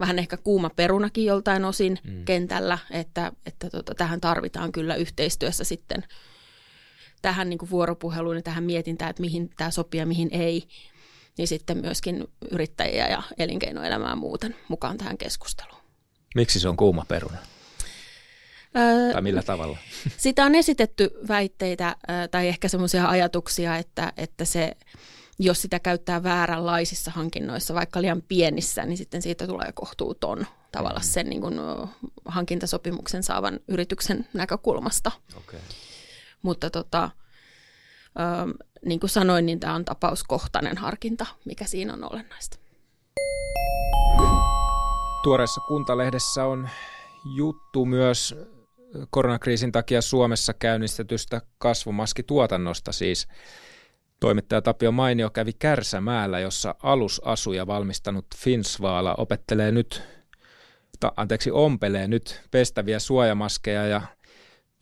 vähän 0.00 0.18
ehkä 0.18 0.36
kuuma 0.36 0.70
perunakin 0.70 1.24
joltain 1.24 1.64
osin 1.64 1.98
mm. 2.04 2.24
kentällä, 2.24 2.78
että, 2.90 3.32
että 3.46 3.70
tota, 3.70 3.94
tähän 3.94 4.20
tarvitaan 4.20 4.72
kyllä 4.72 4.94
yhteistyössä 4.94 5.64
sitten 5.64 6.04
tähän 7.22 7.50
niin 7.50 7.58
kuin 7.58 7.70
vuoropuheluun 7.70 8.36
ja 8.36 8.42
tähän 8.42 8.64
mietintään, 8.64 9.10
että 9.10 9.20
mihin 9.20 9.50
tämä 9.56 9.70
sopii 9.70 9.98
ja 9.98 10.06
mihin 10.06 10.28
ei, 10.32 10.62
niin 11.38 11.48
sitten 11.48 11.78
myöskin 11.78 12.28
yrittäjiä 12.50 13.08
ja 13.08 13.22
elinkeinoelämää 13.38 14.16
muuten 14.16 14.56
mukaan 14.68 14.98
tähän 14.98 15.18
keskusteluun. 15.18 15.82
Miksi 16.34 16.60
se 16.60 16.68
on 16.68 16.76
kuuma 16.76 17.04
peruna? 17.08 17.38
Öö, 18.76 19.12
tai 19.12 19.22
millä 19.22 19.42
tavalla? 19.42 19.78
Sitä 20.16 20.44
on 20.44 20.54
esitetty 20.54 21.10
väitteitä 21.28 21.96
tai 22.30 22.48
ehkä 22.48 22.68
semmoisia 22.68 23.08
ajatuksia, 23.08 23.76
että, 23.76 24.12
että 24.16 24.44
se, 24.44 24.76
jos 25.38 25.62
sitä 25.62 25.78
käyttää 25.78 26.22
vääränlaisissa 26.22 27.10
hankinnoissa, 27.10 27.74
vaikka 27.74 28.02
liian 28.02 28.22
pienissä, 28.22 28.86
niin 28.86 28.96
sitten 28.96 29.22
siitä 29.22 29.46
tulee 29.46 29.72
kohtuuton 29.74 30.46
tavallaan 30.72 31.06
mm. 31.06 31.10
sen 31.10 31.26
niin 31.28 31.40
kuin, 31.40 31.54
hankintasopimuksen 32.24 33.22
saavan 33.22 33.60
yrityksen 33.68 34.28
näkökulmasta. 34.32 35.12
Okay. 35.36 35.60
Mutta 36.42 36.70
tota, 36.70 37.10
ö, 38.20 38.64
niin 38.84 39.00
kuin 39.00 39.10
sanoin, 39.10 39.46
niin 39.46 39.60
tämä 39.60 39.74
on 39.74 39.84
tapauskohtainen 39.84 40.78
harkinta, 40.78 41.26
mikä 41.44 41.64
siinä 41.64 41.92
on 41.92 42.12
olennaista. 42.12 42.58
Tuoreessa 45.22 45.60
kuntalehdessä 45.60 46.44
on 46.44 46.68
juttu 47.36 47.86
myös 47.86 48.34
koronakriisin 49.10 49.72
takia 49.72 50.02
Suomessa 50.02 50.54
käynnistetystä 50.54 51.40
kasvumaskituotannosta 51.58 52.92
siis. 52.92 53.28
Toimittaja 54.20 54.62
Tapio 54.62 54.92
Mainio 54.92 55.30
kävi 55.30 55.52
Kärsämäällä, 55.52 56.40
jossa 56.40 56.74
alusasuja 56.82 57.66
valmistanut 57.66 58.26
Finsvaala 58.36 59.14
opettelee 59.14 59.72
nyt, 59.72 60.02
ta, 61.00 61.12
anteeksi, 61.16 61.50
ompelee 61.50 62.08
nyt 62.08 62.42
pestäviä 62.50 62.98
suojamaskeja 62.98 63.86
ja 63.86 64.02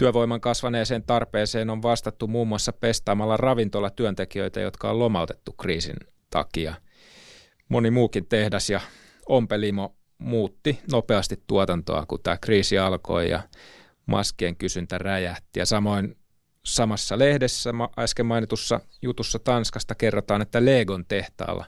Työvoiman 0.01 0.41
kasvaneeseen 0.41 1.03
tarpeeseen 1.03 1.71
on 1.71 1.83
vastattu 1.83 2.27
muun 2.27 2.49
muassa 2.49 2.73
pestaamalla 2.73 3.37
ravintolatyöntekijöitä, 3.37 4.61
jotka 4.61 4.91
on 4.91 4.99
lomautettu 4.99 5.53
kriisin 5.53 5.97
takia. 6.31 6.75
Moni 7.69 7.91
muukin 7.91 8.27
tehdas 8.27 8.71
ja 8.71 8.81
ompelimo 9.29 9.97
muutti 10.19 10.81
nopeasti 10.93 11.43
tuotantoa, 11.47 12.07
kun 12.07 12.23
tämä 12.23 12.37
kriisi 12.37 12.79
alkoi 12.79 13.31
ja 13.31 13.43
maskien 14.07 14.57
kysyntä 14.57 14.99
räjähti. 14.99 15.61
Ja 15.61 15.67
samoin 15.67 16.17
samassa 16.65 17.19
lehdessä 17.19 17.71
äsken 17.99 18.27
mainitussa 18.27 18.81
jutussa 19.03 19.39
Tanskasta 19.39 19.95
kerrotaan, 19.95 20.43
että 20.43 20.65
Legon 20.65 21.05
tehtaalla 21.07 21.67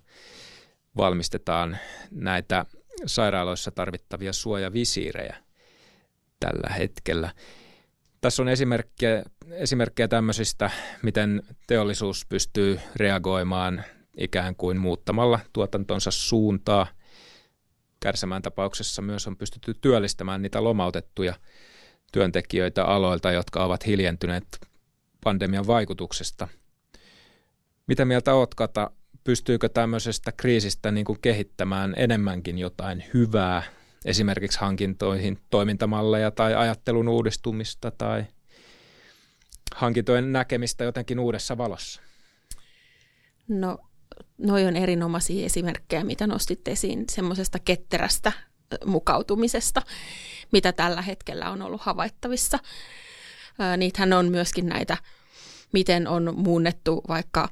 valmistetaan 0.97 1.79
näitä 2.11 2.67
sairaaloissa 3.07 3.71
tarvittavia 3.71 4.33
suojavisiirejä 4.33 5.37
tällä 6.41 6.75
hetkellä. 6.75 7.31
Tässä 8.23 8.43
on 8.43 8.49
esimerkkejä, 8.49 9.23
esimerkkejä 9.51 10.09
tämmöisistä, 10.09 10.71
miten 11.03 11.43
teollisuus 11.67 12.27
pystyy 12.27 12.81
reagoimaan 12.97 13.85
ikään 14.17 14.57
kuin 14.57 14.79
muuttamalla 14.81 15.41
tuotantonsa 15.53 16.11
suuntaa. 16.11 16.87
Kärsämään 18.01 18.43
tapauksessa 18.43 19.03
myös 19.03 19.27
on 19.27 19.37
pystytty 19.37 19.75
työllistämään 19.81 20.43
niitä 20.43 20.65
lomautettuja 20.65 21.35
työntekijöitä 22.13 22.85
aloilta, 22.85 23.33
jotka 23.33 23.65
ovat 23.65 23.87
hiljentyneet 23.87 24.61
pandemian 25.25 25.67
vaikutuksesta. 25.67 26.49
Mitä 27.87 28.05
mieltä 28.05 28.35
oot, 28.35 28.55
Kata? 28.55 28.91
Pystyykö 29.25 29.69
tämmöisestä 29.69 30.33
kriisistä 30.33 30.91
niin 30.91 31.05
kuin 31.05 31.19
kehittämään 31.23 31.95
enemmänkin 31.97 32.59
jotain 32.59 33.05
hyvää 33.15 33.63
esimerkiksi 34.05 34.61
hankintoihin 34.61 35.39
toimintamalleja 35.51 36.31
tai 36.31 36.55
ajattelun 36.55 37.09
uudistumista 37.09 37.91
tai 37.91 38.25
hankintojen 39.75 40.33
näkemistä 40.33 40.85
jotenkin 40.85 41.19
uudessa 41.19 41.59
valossa? 41.59 42.01
No, 43.49 43.79
noi 44.39 44.67
on 44.67 44.77
erinomaisia 44.77 45.47
esimerkkejä, 45.47 46.05
mitä 46.05 46.27
nostit 46.27 46.69
esiin 46.69 47.05
semmoisesta 47.11 47.59
ketterästä 47.59 48.33
mukautumisesta, 48.85 49.83
mitä 50.53 50.73
tällä 50.73 51.03
hetkellä 51.03 51.51
on 51.51 51.63
ollut 51.63 51.81
havaittavissa. 51.81 52.59
Niitähän 53.77 54.13
on 54.13 54.29
myöskin 54.31 54.67
näitä, 54.67 54.97
miten 55.73 56.09
on 56.09 56.33
muunnettu 56.37 57.03
vaikka 57.09 57.49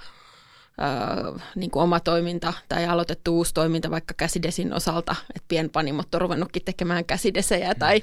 äh, 0.83 1.43
niin 1.55 1.71
kuin 1.71 1.83
oma 1.83 2.01
toiminta 2.01 2.53
tai 2.69 2.87
aloitettu 2.87 3.37
uusi 3.37 3.55
toiminta 3.55 3.90
vaikka 3.90 4.14
käsidesin 4.14 4.73
osalta, 4.73 5.16
että 5.35 5.47
pienpanimot 5.49 6.14
on 6.14 6.21
ruvennutkin 6.21 6.64
tekemään 6.64 7.05
käsidesejä 7.05 7.73
mm. 7.73 7.79
tai, 7.79 8.03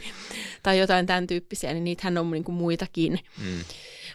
tai 0.63 0.79
jotain 0.79 1.05
tämän 1.05 1.27
tyyppisiä, 1.27 1.73
niin 1.73 1.83
niitähän 1.83 2.17
on 2.17 2.31
niin 2.31 2.43
kuin 2.43 2.55
muitakin. 2.55 3.19
Mm. 3.37 3.63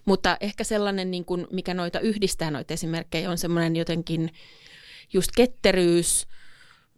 Mutta 0.04 0.36
ehkä 0.40 0.64
sellainen, 0.64 1.10
niin 1.10 1.24
kuin, 1.24 1.46
mikä 1.50 1.74
noita 1.74 2.00
yhdistää 2.00 2.50
noita 2.50 2.74
esimerkkejä, 2.74 3.30
on 3.30 3.38
semmoinen 3.38 3.76
jotenkin 3.76 4.30
just 5.12 5.30
ketteryys, 5.36 6.26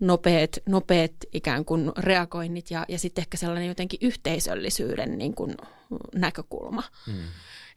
nopeat, 0.00 0.50
nopeat 0.66 1.12
ikään 1.32 1.64
kuin 1.64 1.92
reagoinnit 1.98 2.70
ja, 2.70 2.84
ja 2.88 2.98
sitten 2.98 3.22
ehkä 3.22 3.36
sellainen 3.36 3.68
jotenkin 3.68 3.98
yhteisöllisyyden 4.02 5.18
niin 5.18 5.34
kuin 5.34 5.54
näkökulma. 6.14 6.82
Mm. 7.06 7.14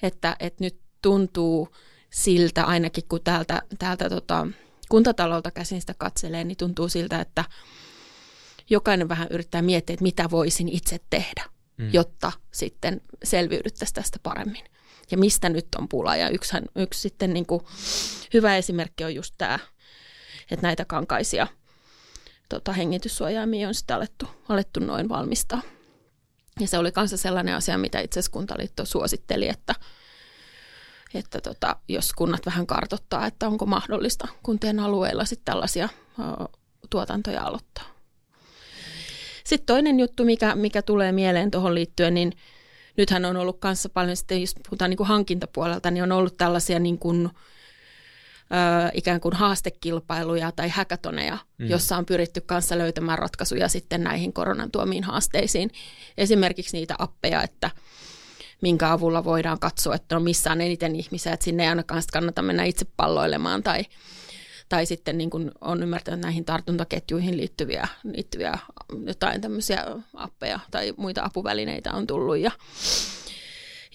Että, 0.03 0.35
että 0.39 0.63
nyt 0.63 0.79
tuntuu 1.01 1.69
siltä, 2.09 2.63
ainakin 2.63 3.03
kun 3.09 3.21
täältä, 3.23 3.61
täältä 3.79 4.09
tota, 4.09 4.47
kuntatalolta 4.89 5.51
käsin 5.51 5.81
sitä 5.81 5.95
katselee, 5.97 6.43
niin 6.43 6.57
tuntuu 6.57 6.89
siltä, 6.89 7.21
että 7.21 7.45
jokainen 8.69 9.09
vähän 9.09 9.27
yrittää 9.31 9.61
miettiä, 9.61 9.93
että 9.93 10.03
mitä 10.03 10.29
voisin 10.31 10.69
itse 10.69 10.99
tehdä, 11.09 11.45
mm. 11.77 11.89
jotta 11.93 12.31
sitten 12.51 13.01
selviydyttäisiin 13.23 13.95
tästä 13.95 14.19
paremmin. 14.23 14.63
Ja 15.11 15.17
mistä 15.17 15.49
nyt 15.49 15.67
on 15.79 15.87
pula. 15.87 16.15
Ja 16.15 16.29
yksihän, 16.29 16.63
yksi 16.75 17.01
sitten 17.01 17.33
niin 17.33 17.45
kuin 17.45 17.61
hyvä 18.33 18.57
esimerkki 18.57 19.03
on 19.03 19.15
just 19.15 19.35
tämä, 19.37 19.59
että 20.51 20.67
näitä 20.67 20.85
kankaisia 20.85 21.47
tota, 22.49 22.73
hengityssuojaimia 22.73 23.67
on 23.67 23.75
sitten 23.75 23.95
alettu, 23.95 24.27
alettu 24.49 24.79
noin 24.79 25.09
valmistaa. 25.09 25.61
Ja 26.59 26.67
se 26.67 26.77
oli 26.77 26.91
kanssa 26.91 27.17
sellainen 27.17 27.55
asia, 27.55 27.77
mitä 27.77 27.99
itse 27.99 28.19
asiassa 28.19 28.31
Kuntaliitto 28.31 28.85
suositteli, 28.85 29.49
että– 29.49 29.75
että 31.13 31.41
tota, 31.41 31.75
jos 31.87 32.13
kunnat 32.13 32.45
vähän 32.45 32.67
kartottaa, 32.67 33.25
että 33.25 33.47
onko 33.47 33.65
mahdollista 33.65 34.27
kuntien 34.43 34.79
alueilla 34.79 35.25
sitten 35.25 35.45
tällaisia 35.45 35.89
ö, 36.19 36.45
tuotantoja 36.89 37.43
aloittaa. 37.43 37.83
Sitten 39.43 39.65
toinen 39.65 39.99
juttu, 39.99 40.25
mikä, 40.25 40.55
mikä 40.55 40.81
tulee 40.81 41.11
mieleen 41.11 41.51
tuohon 41.51 41.75
liittyen, 41.75 42.13
niin 42.13 42.31
nythän 42.97 43.25
on 43.25 43.37
ollut 43.37 43.59
kanssa 43.59 43.89
paljon 43.89 44.17
sitten, 44.17 44.41
jos 44.41 44.55
puhutaan 44.69 44.89
niin 44.89 44.97
kuin 44.97 45.07
hankintapuolelta, 45.07 45.91
niin 45.91 46.03
on 46.03 46.11
ollut 46.11 46.37
tällaisia 46.37 46.79
niin 46.79 46.99
kuin, 46.99 47.25
ö, 47.25 47.31
ikään 48.93 49.21
kuin 49.21 49.33
haastekilpailuja 49.33 50.51
tai 50.51 50.69
häkätoneja, 50.69 51.37
mm. 51.57 51.67
jossa 51.67 51.97
on 51.97 52.05
pyritty 52.05 52.41
kanssa 52.41 52.77
löytämään 52.77 53.19
ratkaisuja 53.19 53.67
sitten 53.67 54.03
näihin 54.03 54.33
koronan 54.33 54.71
tuomiin 54.71 55.03
haasteisiin. 55.03 55.71
Esimerkiksi 56.17 56.77
niitä 56.77 56.95
appeja, 56.99 57.43
että– 57.43 57.71
minkä 58.61 58.91
avulla 58.91 59.23
voidaan 59.23 59.59
katsoa, 59.59 59.95
että 59.95 60.15
no 60.15 60.21
missä 60.21 60.51
on 60.51 60.61
eniten 60.61 60.95
ihmisiä, 60.95 61.33
että 61.33 61.43
sinne 61.43 61.63
ei 61.63 61.69
ainakaan 61.69 62.03
kannata 62.13 62.41
mennä 62.41 62.63
itse 62.63 62.85
palloilemaan 62.97 63.63
tai, 63.63 63.85
tai 64.69 64.85
sitten 64.85 65.17
niin 65.17 65.29
kuin 65.29 65.51
on 65.61 65.83
ymmärtänyt 65.83 66.19
näihin 66.19 66.45
tartuntaketjuihin 66.45 67.37
liittyviä, 67.37 67.87
liittyviä 68.03 68.57
jotain 69.05 69.41
tämmöisiä 69.41 69.85
appeja 70.13 70.59
tai 70.71 70.93
muita 70.97 71.23
apuvälineitä 71.23 71.93
on 71.93 72.07
tullut 72.07 72.37
ja, 72.37 72.51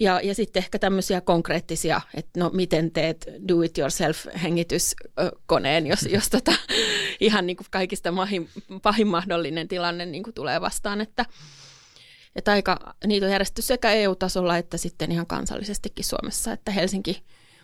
Ja, 0.01 0.21
ja 0.23 0.35
sitten 0.35 0.61
ehkä 0.61 0.79
tämmöisiä 0.79 1.21
konkreettisia, 1.21 2.01
että 2.15 2.41
no 2.41 2.51
miten 2.53 2.91
teet 2.91 3.27
do 3.49 3.63
it 3.63 3.79
yourself 3.79 4.27
hengityskoneen, 4.43 5.87
jos, 5.87 6.03
jos 6.03 6.31
tota, 6.31 6.53
ihan 7.21 7.47
niin 7.47 7.57
kuin 7.57 7.67
kaikista 7.71 8.13
mahin, 8.13 8.49
pahin 8.83 9.07
mahdollinen 9.07 9.69
tilanne 9.69 10.07
niin 10.07 10.23
kuin 10.23 10.35
tulee 10.35 10.61
vastaan, 10.61 11.01
että, 11.01 11.27
että 12.37 12.53
aika, 12.53 12.95
niitä 13.07 13.27
on 13.27 13.33
järjestetty 13.33 13.63
sekä 13.63 13.93
EU-tasolla 13.93 14.57
että 14.59 14.77
sitten 14.77 15.13
ihan 15.13 15.27
kansallisestikin 15.27 16.05
Suomessa, 16.05 16.53
että 16.53 16.71
Helsinki 16.71 17.23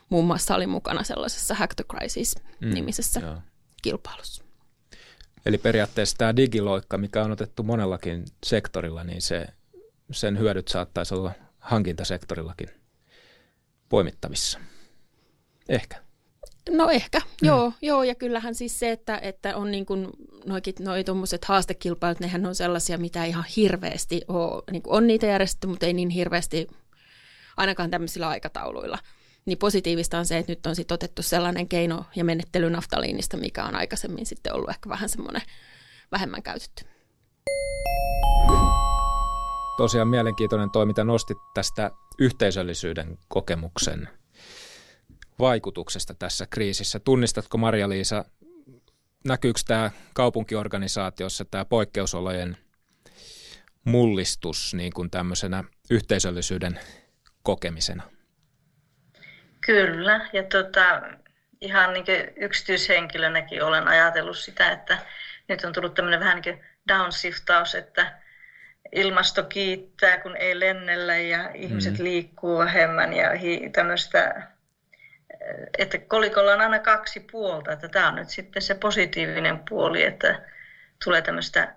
muun 0.08 0.24
muassa 0.24 0.54
oli 0.54 0.66
mukana 0.66 1.02
sellaisessa 1.02 1.54
Hack 1.54 1.74
the 1.74 1.84
Crisis-nimisessä 1.84 3.20
mm, 3.20 3.42
kilpailussa. 3.82 4.44
Eli 5.46 5.58
periaatteessa 5.58 6.16
tämä 6.16 6.36
digiloikka, 6.36 6.98
mikä 6.98 7.24
on 7.24 7.30
otettu 7.30 7.62
monellakin 7.62 8.24
sektorilla, 8.46 9.04
niin 9.04 9.22
se, 9.22 9.46
sen 10.12 10.38
hyödyt 10.38 10.68
saattaisi 10.68 11.14
olla 11.14 11.32
hankintasektorillakin 11.58 12.68
poimittavissa. 13.88 14.58
Ehkä. 15.68 16.07
No 16.70 16.90
ehkä, 16.90 17.18
mm. 17.18 17.46
joo, 17.46 17.72
joo, 17.82 18.02
ja 18.02 18.14
kyllähän 18.14 18.54
siis 18.54 18.78
se, 18.78 18.90
että, 18.90 19.18
että 19.22 19.56
on 19.56 19.70
niin 19.70 19.86
kuin 19.86 20.08
noikin, 20.46 20.74
noi 20.80 21.04
tuommoiset 21.04 21.44
haastekilpailut, 21.44 22.20
nehän 22.20 22.46
on 22.46 22.54
sellaisia, 22.54 22.98
mitä 22.98 23.24
ihan 23.24 23.44
hirveästi 23.56 24.20
ole, 24.28 24.62
niin 24.70 24.82
on 24.86 25.06
niitä 25.06 25.26
järjestetty, 25.26 25.66
mutta 25.66 25.86
ei 25.86 25.92
niin 25.92 26.10
hirveästi 26.10 26.66
ainakaan 27.56 27.90
tämmöisillä 27.90 28.28
aikatauluilla. 28.28 28.98
Niin 29.46 29.58
positiivista 29.58 30.18
on 30.18 30.26
se, 30.26 30.38
että 30.38 30.52
nyt 30.52 30.66
on 30.66 30.76
sitten 30.76 30.94
otettu 30.94 31.22
sellainen 31.22 31.68
keino 31.68 32.04
ja 32.16 32.24
menettely 32.24 32.70
naftaliinista, 32.70 33.36
mikä 33.36 33.64
on 33.64 33.74
aikaisemmin 33.74 34.26
sitten 34.26 34.54
ollut 34.54 34.70
ehkä 34.70 34.88
vähän 34.88 35.08
semmoinen 35.08 35.42
vähemmän 36.12 36.42
käytetty. 36.42 36.84
Tosiaan 39.76 40.08
mielenkiintoinen 40.08 40.70
toiminta 40.70 41.04
nostit 41.04 41.38
tästä 41.54 41.90
yhteisöllisyyden 42.18 43.18
kokemuksen 43.28 44.08
vaikutuksesta 45.38 46.14
tässä 46.14 46.46
kriisissä. 46.50 46.98
Tunnistatko 46.98 47.58
Maria-Liisa, 47.58 48.24
näkyykö 49.24 49.60
tämä 49.66 49.90
kaupunkiorganisaatiossa 50.14 51.44
tämä 51.44 51.64
poikkeusolojen 51.64 52.56
mullistus 53.84 54.74
niin 54.74 54.92
kuin 54.92 55.10
tämmöisenä 55.10 55.64
yhteisöllisyyden 55.90 56.80
kokemisena? 57.42 58.02
Kyllä, 59.60 60.28
ja 60.32 60.42
tota, 60.42 61.02
ihan 61.60 61.92
niin 61.92 62.04
yksityishenkilönäkin 62.36 63.62
olen 63.62 63.88
ajatellut 63.88 64.38
sitä, 64.38 64.72
että 64.72 64.98
nyt 65.48 65.64
on 65.64 65.72
tullut 65.72 65.94
tämmöinen 65.94 66.20
vähän 66.20 66.42
niin 66.44 66.64
downshiftaus, 66.88 67.74
että 67.74 68.18
ilmasto 68.92 69.44
kiittää, 69.44 70.18
kun 70.18 70.36
ei 70.36 70.60
lennellä 70.60 71.16
ja 71.16 71.50
ihmiset 71.54 71.98
mm. 71.98 72.04
liikkuu 72.04 72.58
vähemmän 72.58 73.12
ja 73.12 73.30
hi- 73.34 73.70
tämmöistä, 73.70 74.42
että 75.78 75.98
kolikolla 75.98 76.52
on 76.52 76.60
aina 76.60 76.78
kaksi 76.78 77.20
puolta, 77.20 77.72
että 77.72 77.88
tämä 77.88 78.08
on 78.08 78.14
nyt 78.14 78.28
sitten 78.28 78.62
se 78.62 78.74
positiivinen 78.74 79.60
puoli, 79.68 80.04
että 80.04 80.42
tulee 81.04 81.22
tämmöistä 81.22 81.76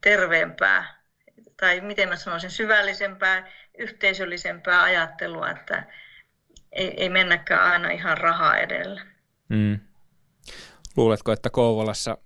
terveempää 0.00 0.98
tai 1.60 1.80
miten 1.80 2.08
mä 2.08 2.16
sanoisin, 2.16 2.50
syvällisempää, 2.50 3.46
yhteisöllisempää 3.78 4.82
ajattelua, 4.82 5.50
että 5.50 5.86
ei, 6.72 7.02
ei 7.02 7.08
mennäkään 7.08 7.72
aina 7.72 7.90
ihan 7.90 8.18
rahaa 8.18 8.56
edellä. 8.56 9.02
Mm. 9.48 9.78
Luuletko, 10.96 11.32
että 11.32 11.50
Kouvolassa 11.50 12.18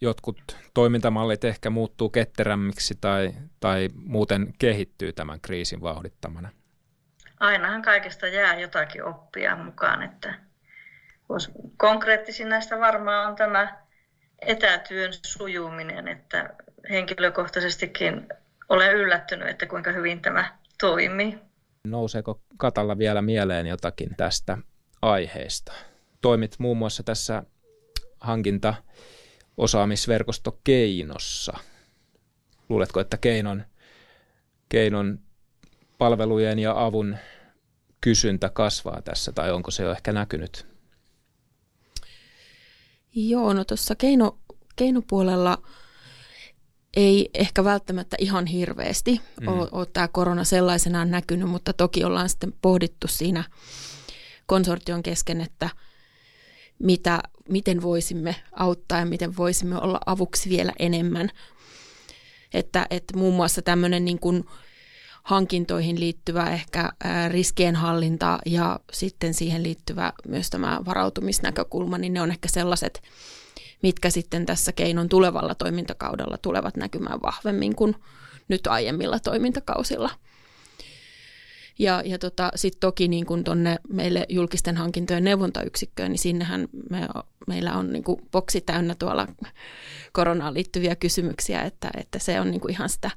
jotkut 0.00 0.56
toimintamallit 0.74 1.44
ehkä 1.44 1.70
muuttuu 1.70 2.10
ketterämmiksi 2.10 2.94
tai, 3.00 3.34
tai 3.60 3.88
muuten 3.94 4.52
kehittyy 4.58 5.12
tämän 5.12 5.40
kriisin 5.40 5.80
vauhdittamana? 5.80 6.48
Ainahan 7.40 7.82
kaikesta 7.82 8.26
jää 8.26 8.60
jotakin 8.60 9.04
oppia 9.04 9.56
mukaan, 9.56 10.02
että 10.02 10.34
konkreettisin 11.76 12.48
näistä 12.48 12.80
varmaan 12.80 13.28
on 13.28 13.36
tämä 13.36 13.78
etätyön 14.42 15.12
sujuminen, 15.12 16.08
että 16.08 16.54
henkilökohtaisestikin 16.90 18.28
olen 18.68 18.94
yllättynyt, 18.94 19.48
että 19.48 19.66
kuinka 19.66 19.92
hyvin 19.92 20.22
tämä 20.22 20.58
toimii. 20.80 21.38
Nouseeko 21.84 22.40
Katalla 22.56 22.98
vielä 22.98 23.22
mieleen 23.22 23.66
jotakin 23.66 24.10
tästä 24.16 24.58
aiheesta? 25.02 25.72
Toimit 26.20 26.54
muun 26.58 26.76
muassa 26.76 27.02
tässä 27.02 27.42
hankinta 28.20 28.74
osaamisverkosto 29.56 30.58
Keinossa. 30.64 31.52
Luuletko, 32.68 33.00
että 33.00 33.16
Keinon, 33.16 33.64
Keinon 34.68 35.18
palvelujen 35.98 36.58
ja 36.58 36.84
avun 36.84 37.16
kysyntä 38.00 38.48
kasvaa 38.48 39.02
tässä, 39.02 39.32
tai 39.32 39.52
onko 39.52 39.70
se 39.70 39.82
jo 39.82 39.90
ehkä 39.90 40.12
näkynyt? 40.12 40.66
Joo, 43.14 43.52
no 43.52 43.64
tuossa 43.64 43.94
keino, 43.94 44.38
keinopuolella 44.76 45.62
ei 46.96 47.30
ehkä 47.34 47.64
välttämättä 47.64 48.16
ihan 48.20 48.46
hirveästi 48.46 49.20
mm. 49.40 49.48
ole, 49.48 49.68
ole 49.72 49.86
tämä 49.86 50.08
korona 50.08 50.44
sellaisenaan 50.44 51.10
näkynyt, 51.10 51.48
mutta 51.48 51.72
toki 51.72 52.04
ollaan 52.04 52.28
sitten 52.28 52.54
pohdittu 52.62 53.08
siinä 53.08 53.44
konsortion 54.46 55.02
kesken, 55.02 55.40
että 55.40 55.70
mitä, 56.78 57.20
miten 57.48 57.82
voisimme 57.82 58.36
auttaa 58.52 58.98
ja 58.98 59.06
miten 59.06 59.36
voisimme 59.36 59.78
olla 59.78 60.00
avuksi 60.06 60.50
vielä 60.50 60.72
enemmän. 60.78 61.30
Että, 62.54 62.86
että 62.90 63.16
muun 63.16 63.34
muassa 63.34 63.62
tämmöinen 63.62 64.04
niin 64.04 64.18
kuin 64.18 64.44
hankintoihin 65.28 66.00
liittyvä 66.00 66.50
ehkä 66.50 66.92
riskienhallinta 67.28 68.38
ja 68.46 68.80
sitten 68.92 69.34
siihen 69.34 69.62
liittyvä 69.62 70.12
myös 70.28 70.50
tämä 70.50 70.80
varautumisnäkökulma, 70.86 71.98
niin 71.98 72.14
ne 72.14 72.22
on 72.22 72.30
ehkä 72.30 72.48
sellaiset, 72.48 73.02
mitkä 73.82 74.10
sitten 74.10 74.46
tässä 74.46 74.72
keinon 74.72 75.08
tulevalla 75.08 75.54
toimintakaudella 75.54 76.38
tulevat 76.38 76.76
näkymään 76.76 77.22
vahvemmin 77.22 77.76
kuin 77.76 77.94
nyt 78.48 78.66
aiemmilla 78.66 79.18
toimintakausilla. 79.18 80.10
Ja, 81.78 82.02
ja 82.04 82.18
tota, 82.18 82.50
sitten 82.54 82.80
toki 82.80 83.08
niin 83.08 83.26
kun 83.26 83.44
tonne 83.44 83.78
meille 83.88 84.26
julkisten 84.28 84.76
hankintojen 84.76 85.24
neuvontayksikköön, 85.24 86.10
niin 86.10 86.18
sinnehän 86.18 86.68
me, 86.90 87.08
meillä 87.46 87.74
on 87.74 87.92
niin 87.92 88.04
boksi 88.32 88.60
täynnä 88.60 88.94
tuolla 88.94 89.26
koronaan 90.12 90.54
liittyviä 90.54 90.96
kysymyksiä, 90.96 91.62
että, 91.62 91.90
että 91.96 92.18
se 92.18 92.40
on 92.40 92.50
niin 92.50 92.70
ihan 92.70 92.88
sitä 92.88 93.10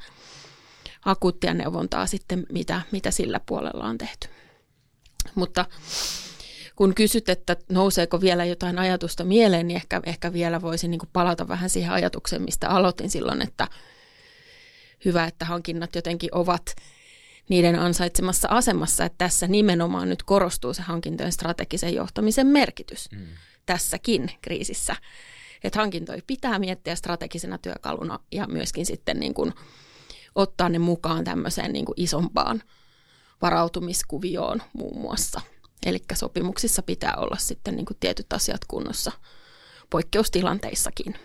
akuuttia 1.05 1.53
neuvontaa 1.53 2.05
sitten, 2.05 2.45
mitä, 2.51 2.81
mitä 2.91 3.11
sillä 3.11 3.39
puolella 3.45 3.83
on 3.83 3.97
tehty. 3.97 4.27
Mutta 5.35 5.65
kun 6.75 6.95
kysyt, 6.95 7.29
että 7.29 7.55
nouseeko 7.69 8.21
vielä 8.21 8.45
jotain 8.45 8.79
ajatusta 8.79 9.23
mieleen, 9.23 9.67
niin 9.67 9.75
ehkä, 9.75 10.01
ehkä 10.05 10.33
vielä 10.33 10.61
voisin 10.61 10.91
niin 10.91 10.99
kuin 10.99 11.09
palata 11.13 11.47
vähän 11.47 11.69
siihen 11.69 11.91
ajatukseen, 11.91 12.41
mistä 12.41 12.69
aloitin 12.69 13.09
silloin, 13.09 13.41
että 13.41 13.67
hyvä, 15.05 15.25
että 15.25 15.45
hankinnat 15.45 15.95
jotenkin 15.95 16.29
ovat 16.35 16.75
niiden 17.49 17.79
ansaitsemassa 17.79 18.47
asemassa, 18.51 19.05
että 19.05 19.17
tässä 19.17 19.47
nimenomaan 19.47 20.09
nyt 20.09 20.23
korostuu 20.23 20.73
se 20.73 20.81
hankintojen 20.81 21.31
strategisen 21.31 21.93
johtamisen 21.93 22.47
merkitys 22.47 23.11
mm. 23.11 23.27
tässäkin 23.65 24.31
kriisissä. 24.41 24.95
Että 25.63 25.79
hankintoja 25.79 26.21
pitää 26.27 26.59
miettiä 26.59 26.95
strategisena 26.95 27.57
työkaluna 27.57 28.19
ja 28.31 28.47
myöskin 28.47 28.85
sitten 28.85 29.19
niin 29.19 29.33
kuin 29.33 29.53
ottaa 30.35 30.69
ne 30.69 30.79
mukaan 30.79 31.23
tämmöiseen 31.23 31.73
niin 31.73 31.85
kuin 31.85 32.01
isompaan 32.01 32.63
varautumiskuvioon 33.41 34.61
muun 34.73 35.01
muassa. 35.01 35.41
Eli 35.85 35.99
sopimuksissa 36.13 36.81
pitää 36.81 37.13
olla 37.17 37.37
sitten 37.37 37.75
niin 37.75 37.85
kuin 37.85 37.97
tietyt 37.99 38.33
asiat 38.33 38.61
kunnossa 38.67 39.11
poikkeustilanteissakin. 39.89 41.15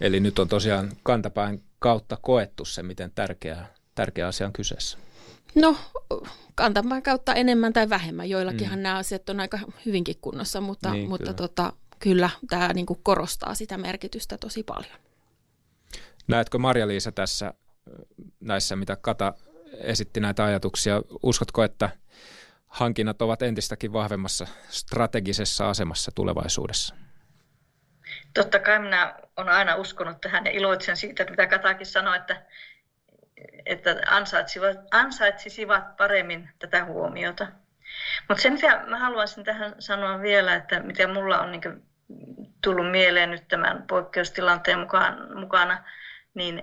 Eli 0.00 0.20
nyt 0.20 0.38
on 0.38 0.48
tosiaan 0.48 0.92
kantapään 1.02 1.58
kautta 1.78 2.18
koettu 2.22 2.64
se, 2.64 2.82
miten 2.82 3.12
tärkeä, 3.14 3.66
tärkeä 3.94 4.26
asia 4.26 4.46
on 4.46 4.52
kyseessä. 4.52 4.98
No, 5.54 5.76
kantapään 6.54 7.02
kautta 7.02 7.34
enemmän 7.34 7.72
tai 7.72 7.88
vähemmän. 7.88 8.30
Joillakinhan 8.30 8.78
mm. 8.78 8.82
nämä 8.82 8.96
asiat 8.96 9.28
on 9.28 9.40
aika 9.40 9.58
hyvinkin 9.86 10.16
kunnossa, 10.20 10.60
mutta, 10.60 10.92
niin, 10.92 11.08
mutta 11.08 11.24
kyllä. 11.24 11.36
Tota, 11.36 11.72
kyllä 11.98 12.30
tämä 12.50 12.72
niin 12.72 12.86
kuin 12.86 13.00
korostaa 13.02 13.54
sitä 13.54 13.78
merkitystä 13.78 14.38
tosi 14.38 14.62
paljon. 14.62 14.98
Näetkö 16.28 16.58
Marja-Liisa 16.58 17.12
tässä 17.12 17.54
näissä, 18.40 18.76
mitä 18.76 18.96
Kata 18.96 19.34
esitti 19.78 20.20
näitä 20.20 20.44
ajatuksia? 20.44 21.02
Uskotko, 21.22 21.64
että 21.64 21.90
hankinnat 22.66 23.22
ovat 23.22 23.42
entistäkin 23.42 23.92
vahvemmassa 23.92 24.46
strategisessa 24.68 25.70
asemassa 25.70 26.12
tulevaisuudessa? 26.14 26.94
Totta 28.34 28.58
kai 28.58 28.78
minä 28.78 29.14
olen 29.36 29.52
aina 29.52 29.76
uskonut 29.76 30.20
tähän 30.20 30.44
ja 30.44 30.50
iloitsen 30.50 30.96
siitä, 30.96 31.22
että 31.22 31.30
mitä 31.30 31.46
Katakin 31.46 31.86
sanoi, 31.86 32.16
että 32.16 32.42
että 33.66 33.96
ansaitsivat, 34.06 34.76
ansaitsisivat 34.90 35.96
paremmin 35.96 36.50
tätä 36.58 36.84
huomiota. 36.84 37.46
Mutta 38.28 38.42
sen 38.42 38.52
mitä 38.52 38.84
mä 38.86 38.98
haluaisin 38.98 39.44
tähän 39.44 39.74
sanoa 39.78 40.20
vielä, 40.20 40.54
että 40.54 40.80
mitä 40.80 41.08
mulla 41.08 41.40
on 41.40 41.52
niin 41.52 41.82
tullut 42.64 42.90
mieleen 42.90 43.30
nyt 43.30 43.48
tämän 43.48 43.82
poikkeustilanteen 43.82 44.78
mukaan, 44.78 45.38
mukana, 45.38 45.84
niin 46.34 46.62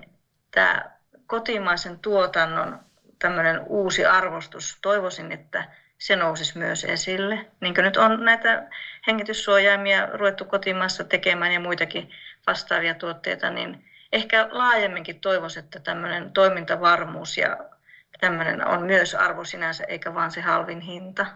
tämä 0.50 0.93
kotimaisen 1.26 1.98
tuotannon 1.98 2.80
tämmöinen 3.18 3.60
uusi 3.66 4.06
arvostus, 4.06 4.78
toivoisin, 4.82 5.32
että 5.32 5.64
se 5.98 6.16
nousisi 6.16 6.58
myös 6.58 6.84
esille. 6.84 7.46
Niin 7.60 7.74
kuin 7.74 7.84
nyt 7.84 7.96
on 7.96 8.24
näitä 8.24 8.68
hengityssuojaimia 9.06 10.06
ruvettu 10.06 10.44
kotimaassa 10.44 11.04
tekemään 11.04 11.52
ja 11.52 11.60
muitakin 11.60 12.10
vastaavia 12.46 12.94
tuotteita, 12.94 13.50
niin 13.50 13.84
ehkä 14.12 14.48
laajemminkin 14.50 15.20
toivoisin, 15.20 15.64
että 15.64 15.80
tämmöinen 15.80 16.32
toimintavarmuus 16.32 17.38
ja 17.38 17.58
tämmöinen 18.20 18.66
on 18.66 18.82
myös 18.82 19.14
arvo 19.14 19.44
sinänsä, 19.44 19.84
eikä 19.84 20.14
vaan 20.14 20.30
se 20.30 20.40
halvin 20.40 20.80
hinta. 20.80 21.26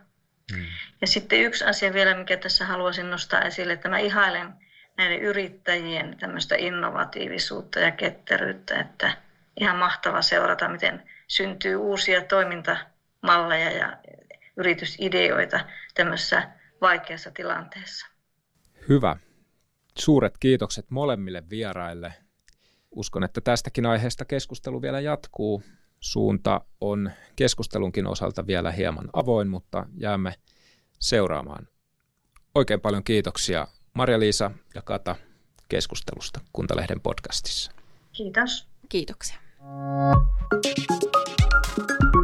Hmm. 0.53 0.65
Ja 1.01 1.07
sitten 1.07 1.41
yksi 1.41 1.65
asia 1.65 1.93
vielä, 1.93 2.15
mikä 2.15 2.37
tässä 2.37 2.67
haluaisin 2.67 3.11
nostaa 3.11 3.43
esille, 3.43 3.73
että 3.73 3.89
mä 3.89 3.99
ihailen 3.99 4.53
näiden 4.97 5.21
yrittäjien 5.21 6.17
tämmöistä 6.21 6.57
innovatiivisuutta 6.59 7.81
ja 7.81 7.91
ketteryyttä, 7.91 8.81
että 8.81 9.13
ihan 9.61 9.77
mahtava 9.77 10.23
seurata, 10.23 10.69
miten 10.69 11.03
syntyy 11.29 11.77
uusia 11.77 12.25
toimintamalleja 12.25 13.71
ja 13.71 13.97
yritysideoita 14.57 15.61
tämmöisessä 15.95 16.51
vaikeassa 16.81 17.31
tilanteessa. 17.31 18.07
Hyvä. 18.89 19.17
Suuret 19.99 20.39
kiitokset 20.39 20.91
molemmille 20.91 21.43
vieraille. 21.51 22.15
Uskon, 22.91 23.25
että 23.25 23.41
tästäkin 23.41 23.87
aiheesta 23.87 24.25
keskustelu 24.25 24.83
vielä 24.83 25.01
jatkuu. 25.01 25.63
Suunta 26.01 26.61
on 26.81 27.11
keskustelunkin 27.37 28.07
osalta 28.07 28.47
vielä 28.47 28.73
hieman 28.73 29.11
avoin, 29.13 29.49
mutta 29.49 29.87
jäämme 29.97 30.35
seuraamaan. 30.99 31.69
Oikein 32.55 32.81
paljon 32.81 33.05
kiitoksia 33.05 33.67
Marja-Liisa 33.95 34.51
ja 34.75 34.83
Kata 34.83 35.17
keskustelusta 35.69 36.41
Kuntalehden 36.53 37.01
podcastissa. 37.01 37.73
Kiitos. 38.13 38.69
Kiitoksia. 38.89 39.48
Thank 39.69 40.91
you. 42.03 42.18